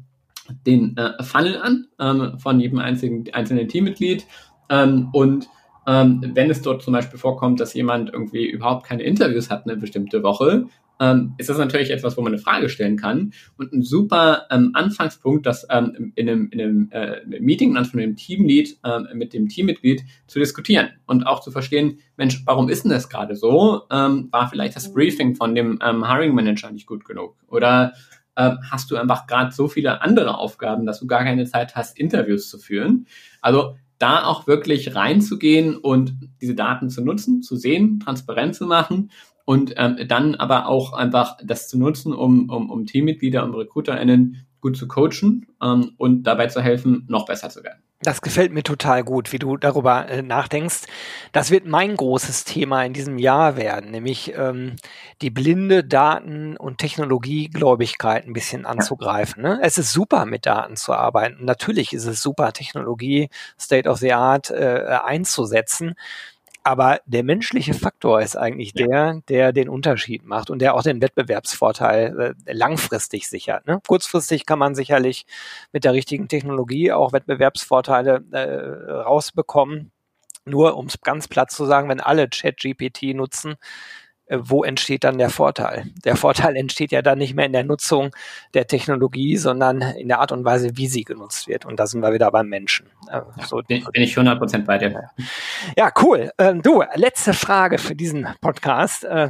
den 0.65 0.97
äh, 0.97 1.21
Funnel 1.23 1.62
an 1.62 1.88
ähm, 1.99 2.39
von 2.39 2.59
jedem 2.59 2.79
einzigen, 2.79 3.25
einzelnen 3.33 3.67
Teammitglied 3.67 4.25
ähm, 4.69 5.09
und 5.13 5.47
ähm, 5.88 6.21
wenn 6.35 6.51
es 6.51 6.62
dort 6.62 6.83
zum 6.83 6.93
Beispiel 6.93 7.17
vorkommt, 7.17 7.59
dass 7.59 7.73
jemand 7.73 8.12
irgendwie 8.13 8.47
überhaupt 8.47 8.85
keine 8.85 9.03
Interviews 9.03 9.49
hat 9.49 9.65
eine 9.65 9.75
bestimmte 9.75 10.21
Woche, 10.21 10.67
ähm, 10.99 11.33
ist 11.38 11.49
das 11.49 11.57
natürlich 11.57 11.91
etwas, 11.91 12.17
wo 12.17 12.21
man 12.21 12.33
eine 12.33 12.41
Frage 12.41 12.69
stellen 12.69 12.97
kann. 12.97 13.33
Und 13.57 13.71
ein 13.73 13.81
super 13.83 14.45
ähm, 14.51 14.71
Anfangspunkt, 14.73 15.45
das 15.45 15.65
ähm, 15.69 16.12
in 16.15 16.29
einem, 16.29 16.49
in 16.51 16.62
einem 16.62 16.89
äh, 16.91 17.39
Meeting 17.39 17.73
dann 17.73 17.85
von 17.85 17.99
dem 17.99 18.15
Teamlead 18.15 18.77
ähm, 18.83 19.07
mit 19.13 19.33
dem 19.33 19.47
Teammitglied 19.47 20.03
zu 20.27 20.39
diskutieren 20.39 20.89
und 21.05 21.23
auch 21.23 21.39
zu 21.39 21.51
verstehen, 21.51 21.99
Mensch, 22.17 22.43
warum 22.45 22.69
ist 22.69 22.83
denn 22.83 22.91
das 22.91 23.09
gerade 23.09 23.35
so? 23.35 23.83
Ähm, 23.89 24.27
war 24.31 24.49
vielleicht 24.49 24.75
das 24.75 24.93
Briefing 24.93 25.35
von 25.35 25.55
dem 25.55 25.79
ähm, 25.83 26.07
Hiring 26.07 26.35
Manager 26.35 26.69
nicht 26.71 26.85
gut 26.85 27.05
genug? 27.05 27.35
Oder 27.47 27.93
äh, 28.39 28.56
hast 28.71 28.89
du 28.89 28.95
einfach 28.95 29.28
gerade 29.28 29.52
so 29.52 29.67
viele 29.67 30.02
andere 30.02 30.38
Aufgaben, 30.38 30.86
dass 30.86 30.99
du 30.99 31.08
gar 31.08 31.23
keine 31.23 31.45
Zeit 31.45 31.75
hast, 31.75 31.99
Interviews 31.99 32.49
zu 32.49 32.58
führen? 32.58 33.06
Also 33.41 33.75
da 33.97 34.23
auch 34.23 34.47
wirklich 34.47 34.95
reinzugehen 34.95 35.75
und 35.75 36.13
diese 36.41 36.56
Daten 36.56 36.89
zu 36.89 37.04
nutzen, 37.04 37.41
zu 37.41 37.58
sehen, 37.58 37.99
transparent 37.99 38.56
zu 38.56 38.65
machen 38.65 39.12
und 39.43 39.73
ähm, 39.75 39.97
dann 40.08 40.36
aber 40.36 40.67
auch 40.67 40.93
einfach 40.93 41.38
das 41.43 41.67
zu 41.67 41.78
nutzen, 41.78 42.13
um, 42.13 42.49
um, 42.49 42.69
um 42.69 42.86
Teammitglieder 42.86 43.43
und 43.43 43.54
RecruiterInnen 43.56 44.45
gut 44.62 44.78
zu 44.78 44.88
coachen 44.88 45.48
ähm, 45.62 45.93
und 45.98 46.24
dabei 46.24 46.48
zu 46.48 46.62
helfen, 46.62 47.06
noch 47.08 47.26
besser 47.26 47.50
zu 47.50 47.63
werden. 47.63 47.82
Das 48.02 48.22
gefällt 48.22 48.54
mir 48.54 48.63
total 48.63 49.04
gut, 49.04 49.34
wie 49.34 49.39
du 49.39 49.58
darüber 49.58 50.08
äh, 50.08 50.22
nachdenkst. 50.22 50.84
Das 51.34 51.52
wird 51.52 51.65
mein 51.65 51.98
großes 51.98 52.45
Thema 52.45 52.86
in 52.86 52.93
diesem 52.93 53.17
Jahr 53.17 53.58
werden, 53.58 53.91
nämlich 53.91 54.34
ähm, 54.38 54.78
die 55.22 55.30
blinde 55.30 55.84
Daten- 55.84 56.56
und 56.56 56.78
Technologiegläubigkeit 56.78 58.26
ein 58.26 58.32
bisschen 58.32 58.65
anzugreifen. 58.65 59.43
Ne? 59.43 59.60
Es 59.62 59.78
ist 59.78 59.91
super, 59.91 60.26
mit 60.26 60.45
Daten 60.45 60.78
zu 60.78 60.93
arbeiten. 60.93 61.43
Natürlich 61.43 61.91
ist 61.91 62.06
es 62.06 62.22
super, 62.22 62.54
Technologie 62.54 63.30
State 63.60 63.89
of 63.89 63.98
the 63.98 64.13
Art 64.13 64.50
äh, 64.50 64.98
einzusetzen. 65.04 65.95
Aber 66.69 66.99
der 67.08 67.23
menschliche 67.23 67.73
Faktor 67.73 68.21
ist 68.21 68.36
eigentlich 68.36 68.73
ja. 68.75 68.86
der, 68.86 69.21
der 69.27 69.53
den 69.53 69.69
Unterschied 69.69 70.23
macht 70.23 70.51
und 70.51 70.60
der 70.60 70.75
auch 70.75 70.84
den 70.84 71.01
Wettbewerbsvorteil 71.01 72.36
äh, 72.45 72.53
langfristig 72.53 73.27
sichert. 73.27 73.65
Ne? 73.65 73.82
Kurzfristig 73.88 74.45
kann 74.45 74.60
man 74.60 74.75
sicherlich 74.75 75.25
mit 75.71 75.84
der 75.84 75.93
richtigen 75.93 76.27
Technologie 76.27 76.91
auch 76.91 77.12
Wettbewerbsvorteile 77.12 78.23
äh, 78.29 78.91
rausbekommen. 79.01 79.89
Nur 80.45 80.77
um 80.77 80.86
es 80.86 81.01
ganz 81.01 81.27
platt 81.27 81.49
zu 81.49 81.65
sagen, 81.65 81.89
wenn 81.89 82.01
alle 82.01 82.29
ChatGPT 82.29 83.15
nutzen, 83.15 83.55
wo 84.29 84.63
entsteht 84.63 85.03
dann 85.03 85.17
der 85.17 85.29
Vorteil? 85.29 85.85
Der 86.05 86.15
Vorteil 86.15 86.55
entsteht 86.55 86.91
ja 86.91 87.01
dann 87.01 87.17
nicht 87.17 87.33
mehr 87.33 87.45
in 87.45 87.53
der 87.53 87.63
Nutzung 87.63 88.11
der 88.53 88.67
Technologie, 88.67 89.37
sondern 89.37 89.81
in 89.81 90.07
der 90.07 90.19
Art 90.19 90.31
und 90.31 90.45
Weise, 90.45 90.77
wie 90.77 90.87
sie 90.87 91.03
genutzt 91.03 91.47
wird. 91.47 91.65
Und 91.65 91.79
da 91.79 91.87
sind 91.87 92.01
wir 92.01 92.13
wieder 92.13 92.31
beim 92.31 92.47
Menschen. 92.47 92.87
Äh, 93.11 93.21
so, 93.45 93.61
bin, 93.67 93.83
bin 93.91 94.03
ich 94.03 94.15
100% 94.15 94.65
bei 94.65 94.77
dir. 94.77 95.09
Ja, 95.75 95.91
cool. 96.01 96.31
Ähm, 96.37 96.61
du, 96.61 96.83
letzte 96.95 97.33
Frage 97.33 97.77
für 97.79 97.95
diesen 97.95 98.27
Podcast. 98.41 99.03
Äh, 99.03 99.29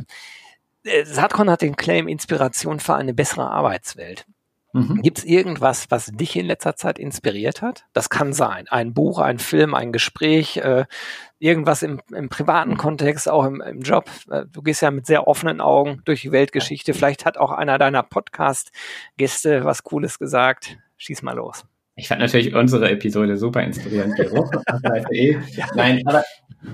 Saatkorn 1.03 1.49
hat 1.49 1.61
den 1.61 1.75
Claim 1.75 2.07
Inspiration 2.07 2.79
für 2.79 2.95
eine 2.95 3.13
bessere 3.13 3.49
Arbeitswelt. 3.49 4.25
Mhm. 4.73 5.01
Gibt 5.01 5.19
es 5.19 5.25
irgendwas, 5.25 5.89
was 5.89 6.07
dich 6.07 6.35
in 6.35 6.45
letzter 6.45 6.75
Zeit 6.75 6.99
inspiriert 6.99 7.61
hat? 7.61 7.85
Das 7.93 8.09
kann 8.09 8.33
sein. 8.33 8.67
Ein 8.67 8.93
Buch, 8.93 9.19
ein 9.19 9.39
Film, 9.39 9.73
ein 9.73 9.91
Gespräch, 9.91 10.57
äh, 10.57 10.85
irgendwas 11.39 11.83
im, 11.83 12.01
im 12.13 12.29
privaten 12.29 12.77
Kontext, 12.77 13.29
auch 13.29 13.45
im, 13.45 13.61
im 13.61 13.81
Job. 13.81 14.09
Äh, 14.29 14.45
du 14.51 14.61
gehst 14.61 14.81
ja 14.81 14.91
mit 14.91 15.05
sehr 15.05 15.27
offenen 15.27 15.61
Augen 15.61 16.01
durch 16.05 16.21
die 16.21 16.31
Weltgeschichte. 16.31 16.93
Vielleicht 16.93 17.25
hat 17.25 17.37
auch 17.37 17.51
einer 17.51 17.77
deiner 17.77 18.03
Podcast-Gäste 18.03 19.63
was 19.63 19.83
Cooles 19.83 20.19
gesagt. 20.19 20.77
Schieß 20.97 21.21
mal 21.21 21.35
los. 21.35 21.65
Ich 21.95 22.07
fand 22.07 22.21
natürlich 22.21 22.55
unsere 22.55 22.89
Episode 22.91 23.35
super 23.37 23.61
inspirierend, 23.61 24.17
eh. 25.11 25.37
Nein, 25.75 26.01
aber 26.05 26.23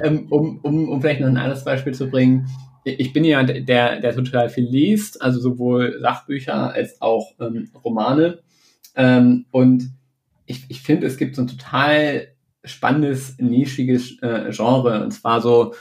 ähm, 0.04 0.28
um, 0.30 0.60
um, 0.60 0.90
um 0.90 1.02
vielleicht 1.02 1.22
noch 1.22 1.28
ein 1.28 1.38
anderes 1.38 1.64
Beispiel 1.64 1.94
zu 1.94 2.10
bringen, 2.10 2.48
ich 2.84 3.14
bin 3.14 3.24
jemand, 3.24 3.68
der, 3.68 4.00
der 4.00 4.16
total 4.16 4.50
viel 4.50 4.66
liest, 4.66 5.20
also 5.22 5.40
sowohl 5.40 5.98
Sachbücher 6.02 6.72
als 6.72 7.02
auch 7.02 7.32
ähm, 7.40 7.72
Romane. 7.84 8.44
Ähm, 8.96 9.46
und 9.50 9.90
ich, 10.46 10.66
ich 10.70 10.82
finde, 10.82 11.08
es 11.08 11.18
gibt 11.18 11.36
so 11.36 11.42
ein 11.42 11.48
total 11.48 12.28
spannendes, 12.66 13.38
nischiges 13.40 14.22
äh, 14.22 14.52
Genre. 14.52 15.04
Und 15.04 15.12
zwar 15.12 15.42
so 15.42 15.74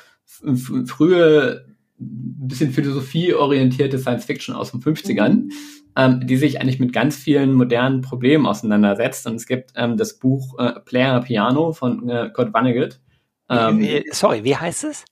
frühe, 0.87 1.67
bisschen 1.97 2.73
philosophieorientierte 2.73 3.99
Science 3.99 4.25
Fiction 4.25 4.55
aus 4.55 4.73
den 4.73 4.81
50ern, 4.81 5.51
ähm, 5.97 6.27
die 6.27 6.37
sich 6.37 6.61
eigentlich 6.61 6.81
mit 6.81 6.93
ganz 6.93 7.17
vielen 7.17 7.53
modernen 7.53 8.01
Problemen 8.01 8.47
auseinandersetzt. 8.47 9.27
Und 9.27 9.37
es 9.37 9.47
gibt 9.47 9.73
ähm, 9.77 9.97
das 9.97 10.19
Buch 10.19 10.59
äh, 10.59 10.81
Player 10.81 11.21
Piano 11.21 11.73
von 11.73 12.09
äh, 12.09 12.31
Kurt 12.33 12.53
Vonnegut. 12.53 13.01
Ähm, 13.49 13.87
Sorry, 14.11 14.45
wie 14.45 14.57
heißt 14.57 14.85
es? 14.85 15.05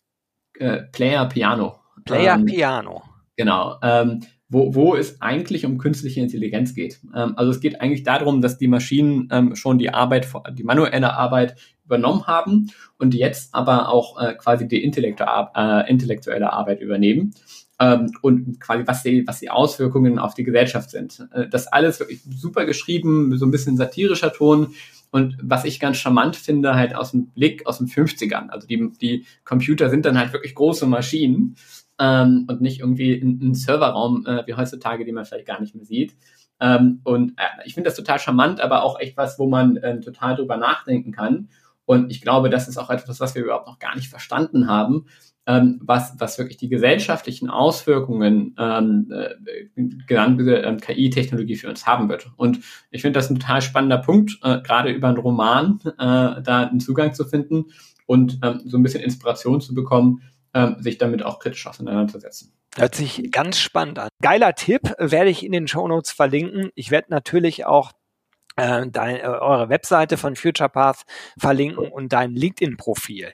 Äh, 0.59 0.83
Player 0.93 1.27
Piano. 1.29 1.79
Player 2.05 2.35
ähm, 2.35 2.47
Piano. 2.47 3.03
Genau. 3.37 3.79
Wo, 4.53 4.75
wo 4.75 4.95
es 4.95 5.23
eigentlich 5.23 5.65
um 5.65 5.79
künstliche 5.79 6.21
Intelligenz 6.21 6.75
geht. 6.75 7.01
Ähm, 7.15 7.33
also 7.37 7.51
es 7.51 7.61
geht 7.61 7.81
eigentlich 7.81 8.03
darum, 8.03 8.43
dass 8.43 8.59
die 8.59 8.69
Maschinen 8.69 9.29
ähm, 9.33 9.57
schon 9.57 9.79
die 9.79 9.89
Arbeit, 9.91 10.29
die 10.53 10.63
manuelle 10.63 11.15
Arbeit 11.15 11.57
übernommen 11.87 12.27
haben 12.27 12.71
und 12.99 13.15
jetzt 13.15 13.55
aber 13.55 13.89
auch 13.89 14.21
äh, 14.21 14.35
quasi 14.35 14.69
die 14.69 14.83
äh, 14.85 15.91
intellektuelle 15.91 16.53
Arbeit 16.53 16.81
übernehmen 16.81 17.35
ähm, 17.81 18.13
und 18.23 18.61
quasi 18.61 18.85
was 18.87 19.03
die, 19.03 19.27
was 19.27 19.41
die 19.41 19.51
Auswirkungen 19.51 20.19
auf 20.19 20.35
die 20.35 20.45
Gesellschaft 20.45 20.91
sind. 20.91 21.27
Äh, 21.33 21.49
das 21.49 21.67
alles 21.67 21.99
wirklich 22.01 22.21
super 22.23 22.65
geschrieben, 22.65 23.37
so 23.37 23.47
ein 23.47 23.51
bisschen 23.51 23.77
satirischer 23.77 24.33
Ton. 24.33 24.75
Und 25.11 25.37
was 25.43 25.65
ich 25.65 25.79
ganz 25.79 25.99
charmant 25.99 26.37
finde, 26.37 26.75
halt 26.75 26.95
aus 26.95 27.11
dem 27.11 27.27
Blick 27.27 27.67
aus 27.67 27.79
den 27.79 27.87
50ern. 27.87 28.49
Also 28.49 28.67
die, 28.67 28.91
die 29.01 29.27
Computer 29.45 29.91
sind 29.91 30.07
dann 30.07 30.19
halt 30.19 30.33
wirklich 30.33 30.55
große 30.55 30.87
Maschinen 30.87 31.57
ähm, 32.03 32.47
und 32.49 32.61
nicht 32.61 32.81
irgendwie 32.81 33.15
ein, 33.15 33.39
ein 33.41 33.55
Serverraum 33.55 34.27
äh, 34.27 34.45
wie 34.47 34.55
heutzutage, 34.55 35.05
den 35.05 35.15
man 35.15 35.25
vielleicht 35.25 35.47
gar 35.47 35.61
nicht 35.61 35.75
mehr 35.77 35.85
sieht. 35.85 36.17
Ähm, 36.61 37.01
und 37.05 37.33
äh, 37.39 37.65
ich 37.65 37.75
finde 37.75 37.89
das 37.89 37.97
total 37.97 38.19
charmant, 38.19 38.61
aber 38.61 38.83
auch 38.83 38.99
echt 38.99 39.17
was, 39.17 39.39
wo 39.39 39.49
man 39.49 39.77
äh, 39.77 40.01
total 40.01 40.35
drüber 40.35 40.57
nachdenken 40.57 41.13
kann. 41.13 41.49
Und 41.85 42.11
ich 42.11 42.21
glaube, 42.21 42.51
das 42.51 42.69
ist 42.69 42.79
auch 42.79 42.91
etwas, 42.91 43.21
was 43.21 43.35
wir 43.35 43.45
überhaupt 43.45 43.69
noch 43.69 43.79
gar 43.79 43.95
nicht 43.95 44.09
verstanden 44.09 44.69
haben, 44.69 45.07
ähm, 45.47 45.81
was, 45.83 46.15
was 46.19 46.39
wirklich 46.39 46.57
die 46.57 46.69
gesellschaftlichen 46.69 47.51
Auswirkungen 47.51 48.55
ähm, 48.59 49.13
äh, 49.13 49.69
ähm, 49.77 50.79
KI-Technologie 50.79 51.57
für 51.57 51.69
uns 51.69 51.87
haben 51.87 52.09
wird. 52.09 52.31
Und 52.37 52.61
ich 52.91 53.03
finde 53.03 53.19
das 53.19 53.31
ein 53.31 53.39
total 53.39 53.63
spannender 53.63 53.99
Punkt, 53.99 54.39
äh, 54.43 54.61
gerade 54.61 54.91
über 54.91 55.09
einen 55.09 55.19
Roman 55.19 55.81
äh, 55.85 56.43
da 56.43 56.69
einen 56.69 56.81
Zugang 56.81 57.15
zu 57.15 57.25
finden 57.25 57.67
und 58.07 58.39
ähm, 58.43 58.61
so 58.65 58.77
ein 58.77 58.83
bisschen 58.83 59.03
Inspiration 59.03 59.61
zu 59.61 59.75
bekommen, 59.75 60.23
ähm, 60.55 60.77
sich 60.79 60.99
damit 60.99 61.23
auch 61.23 61.39
kritisch 61.39 61.67
auseinanderzusetzen. 61.67 62.53
Hört 62.77 62.95
sich 62.95 63.31
ganz 63.31 63.59
spannend 63.59 63.99
an. 63.99 64.09
Geiler 64.23 64.55
Tipp, 64.55 64.95
werde 64.99 65.31
ich 65.31 65.45
in 65.45 65.53
den 65.53 65.69
Show 65.69 65.87
Notes 65.87 66.11
verlinken. 66.13 66.71
Ich 66.75 66.91
werde 66.91 67.09
natürlich 67.11 67.67
auch 67.67 67.93
äh, 68.57 68.87
dein, 68.87 69.17
äh, 69.17 69.23
eure 69.23 69.69
Webseite 69.69 70.17
von 70.17 70.37
FuturePath 70.37 71.03
verlinken 71.39 71.89
und 71.89 72.13
dein 72.13 72.33
LinkedIn-Profil. 72.33 73.33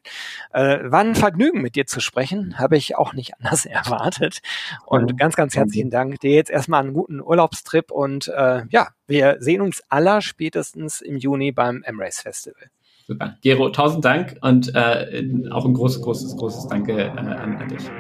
Äh, 0.53 0.79
war 0.91 1.01
ein 1.01 1.15
Vergnügen, 1.15 1.61
mit 1.61 1.75
dir 1.77 1.87
zu 1.87 2.01
sprechen, 2.01 2.59
habe 2.59 2.77
ich 2.77 2.97
auch 2.97 3.13
nicht 3.13 3.35
anders 3.39 3.67
erwartet. 3.67 4.41
Und 4.87 5.19
ganz, 5.19 5.37
ganz 5.37 5.57
herzlichen 5.57 5.91
Dank. 5.91 6.21
Dir 6.21 6.33
jetzt 6.33 6.51
erstmal 6.51 6.83
einen 6.83 6.95
guten 6.95 7.21
Urlaubstrip 7.21 7.91
und 7.91 8.29
äh, 8.29 8.63
ja, 8.71 8.89
wir 9.07 9.37
sehen 9.41 9.61
uns 9.61 9.83
aller 9.89 10.21
spätestens 10.21 11.01
im 11.01 11.17
Juni 11.17 11.53
beim 11.53 11.83
Embrace 11.83 12.21
Festival. 12.21 12.71
Super. 13.11 13.37
Gero, 13.41 13.71
tausend 13.71 14.05
Dank 14.05 14.37
und 14.43 14.75
äh, 14.75 15.25
auch 15.51 15.65
ein 15.65 15.73
großes, 15.73 16.03
großes, 16.03 16.37
großes 16.37 16.69
Danke 16.69 17.05
äh, 17.05 17.09
an, 17.09 17.57
an 17.57 17.67
dich. 17.67 17.91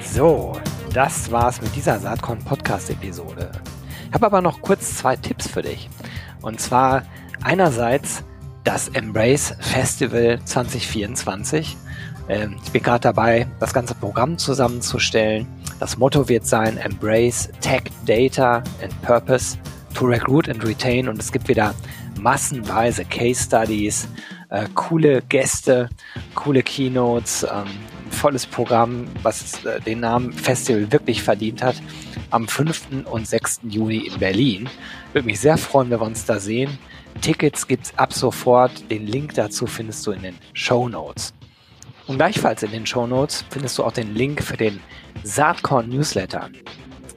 So, 0.00 0.54
das 0.92 1.30
war's 1.30 1.62
mit 1.62 1.76
dieser 1.76 2.00
Saatkorn 2.00 2.40
Podcast 2.40 2.90
Episode. 2.90 3.52
Ich 4.08 4.12
habe 4.12 4.26
aber 4.26 4.42
noch 4.42 4.62
kurz 4.62 4.96
zwei 4.96 5.14
Tipps 5.14 5.46
für 5.46 5.62
dich. 5.62 5.88
Und 6.42 6.60
zwar 6.60 7.04
einerseits 7.44 8.24
das 8.64 8.88
Embrace 8.88 9.54
Festival 9.60 10.40
2024. 10.44 11.76
Ähm, 12.28 12.56
ich 12.64 12.72
bin 12.72 12.82
gerade 12.82 13.02
dabei, 13.02 13.46
das 13.60 13.72
ganze 13.72 13.94
Programm 13.94 14.38
zusammenzustellen. 14.38 15.46
Das 15.78 15.98
Motto 15.98 16.28
wird 16.28 16.48
sein 16.48 16.78
Embrace 16.78 17.52
Tech, 17.60 17.84
Data 18.06 18.64
and 18.82 19.02
Purpose 19.02 19.56
to 19.94 20.06
Recruit 20.06 20.48
and 20.48 20.64
Retain. 20.64 21.08
Und 21.08 21.18
es 21.18 21.32
gibt 21.32 21.48
wieder 21.48 21.74
massenweise 22.20 23.04
Case 23.04 23.44
Studies, 23.44 24.08
äh, 24.50 24.66
coole 24.74 25.22
Gäste, 25.28 25.88
coole 26.34 26.62
Keynotes, 26.62 27.44
ähm, 27.44 27.68
volles 28.10 28.46
Programm, 28.46 29.06
was 29.22 29.64
äh, 29.64 29.80
den 29.80 30.00
Namen 30.00 30.32
Festival 30.32 30.90
wirklich 30.92 31.22
verdient 31.22 31.62
hat, 31.62 31.76
am 32.30 32.48
5. 32.48 33.06
und 33.10 33.26
6. 33.26 33.60
Juni 33.68 34.06
in 34.06 34.18
Berlin. 34.18 34.68
Würde 35.12 35.26
mich 35.26 35.40
sehr 35.40 35.56
freuen, 35.56 35.90
wenn 35.90 36.00
wir 36.00 36.06
uns 36.06 36.24
da 36.24 36.38
sehen. 36.38 36.78
Tickets 37.20 37.66
gibt's 37.66 37.92
ab 37.96 38.12
sofort. 38.12 38.90
Den 38.90 39.06
Link 39.06 39.34
dazu 39.34 39.66
findest 39.66 40.06
du 40.06 40.12
in 40.12 40.22
den 40.22 40.34
Show 40.52 40.88
Notes. 40.88 41.34
Und 42.06 42.16
gleichfalls 42.16 42.62
in 42.62 42.72
den 42.72 42.86
Show 42.86 43.06
Notes 43.06 43.44
findest 43.50 43.78
du 43.78 43.84
auch 43.84 43.92
den 43.92 44.14
Link 44.14 44.42
für 44.42 44.56
den 44.56 44.80
Saatkorn 45.22 45.88
Newsletter. 45.88 46.50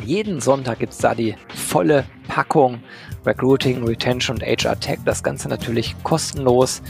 Jeden 0.05 0.41
Sonntag 0.41 0.79
gibt's 0.79 0.97
da 0.97 1.15
die 1.15 1.35
volle 1.55 2.05
Packung 2.27 2.79
Recruiting, 3.25 3.85
Retention 3.85 4.37
und 4.37 4.43
HR 4.43 4.79
Tech. 4.79 4.99
Das 5.05 5.23
Ganze 5.23 5.47
natürlich 5.47 5.95
kostenlos, 6.03 6.81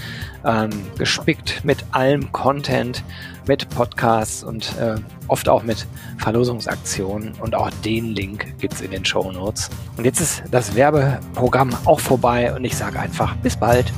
ähm, 0.45 0.69
gespickt 0.97 1.63
mit 1.63 1.85
allem 1.91 2.31
Content, 2.31 3.03
mit 3.47 3.69
Podcasts 3.69 4.43
und 4.43 4.75
äh, 4.77 4.95
oft 5.27 5.47
auch 5.47 5.63
mit 5.63 5.85
Verlosungsaktionen. 6.17 7.33
Und 7.39 7.55
auch 7.55 7.69
den 7.85 8.15
Link 8.15 8.57
gibt's 8.59 8.81
in 8.81 8.91
den 8.91 9.05
Show 9.05 9.31
Notes. 9.31 9.69
Und 9.97 10.05
jetzt 10.05 10.21
ist 10.21 10.43
das 10.49 10.75
Werbeprogramm 10.75 11.69
auch 11.85 11.99
vorbei 11.99 12.53
und 12.53 12.65
ich 12.65 12.75
sage 12.75 12.99
einfach 12.99 13.35
bis 13.37 13.55
bald. 13.55 13.91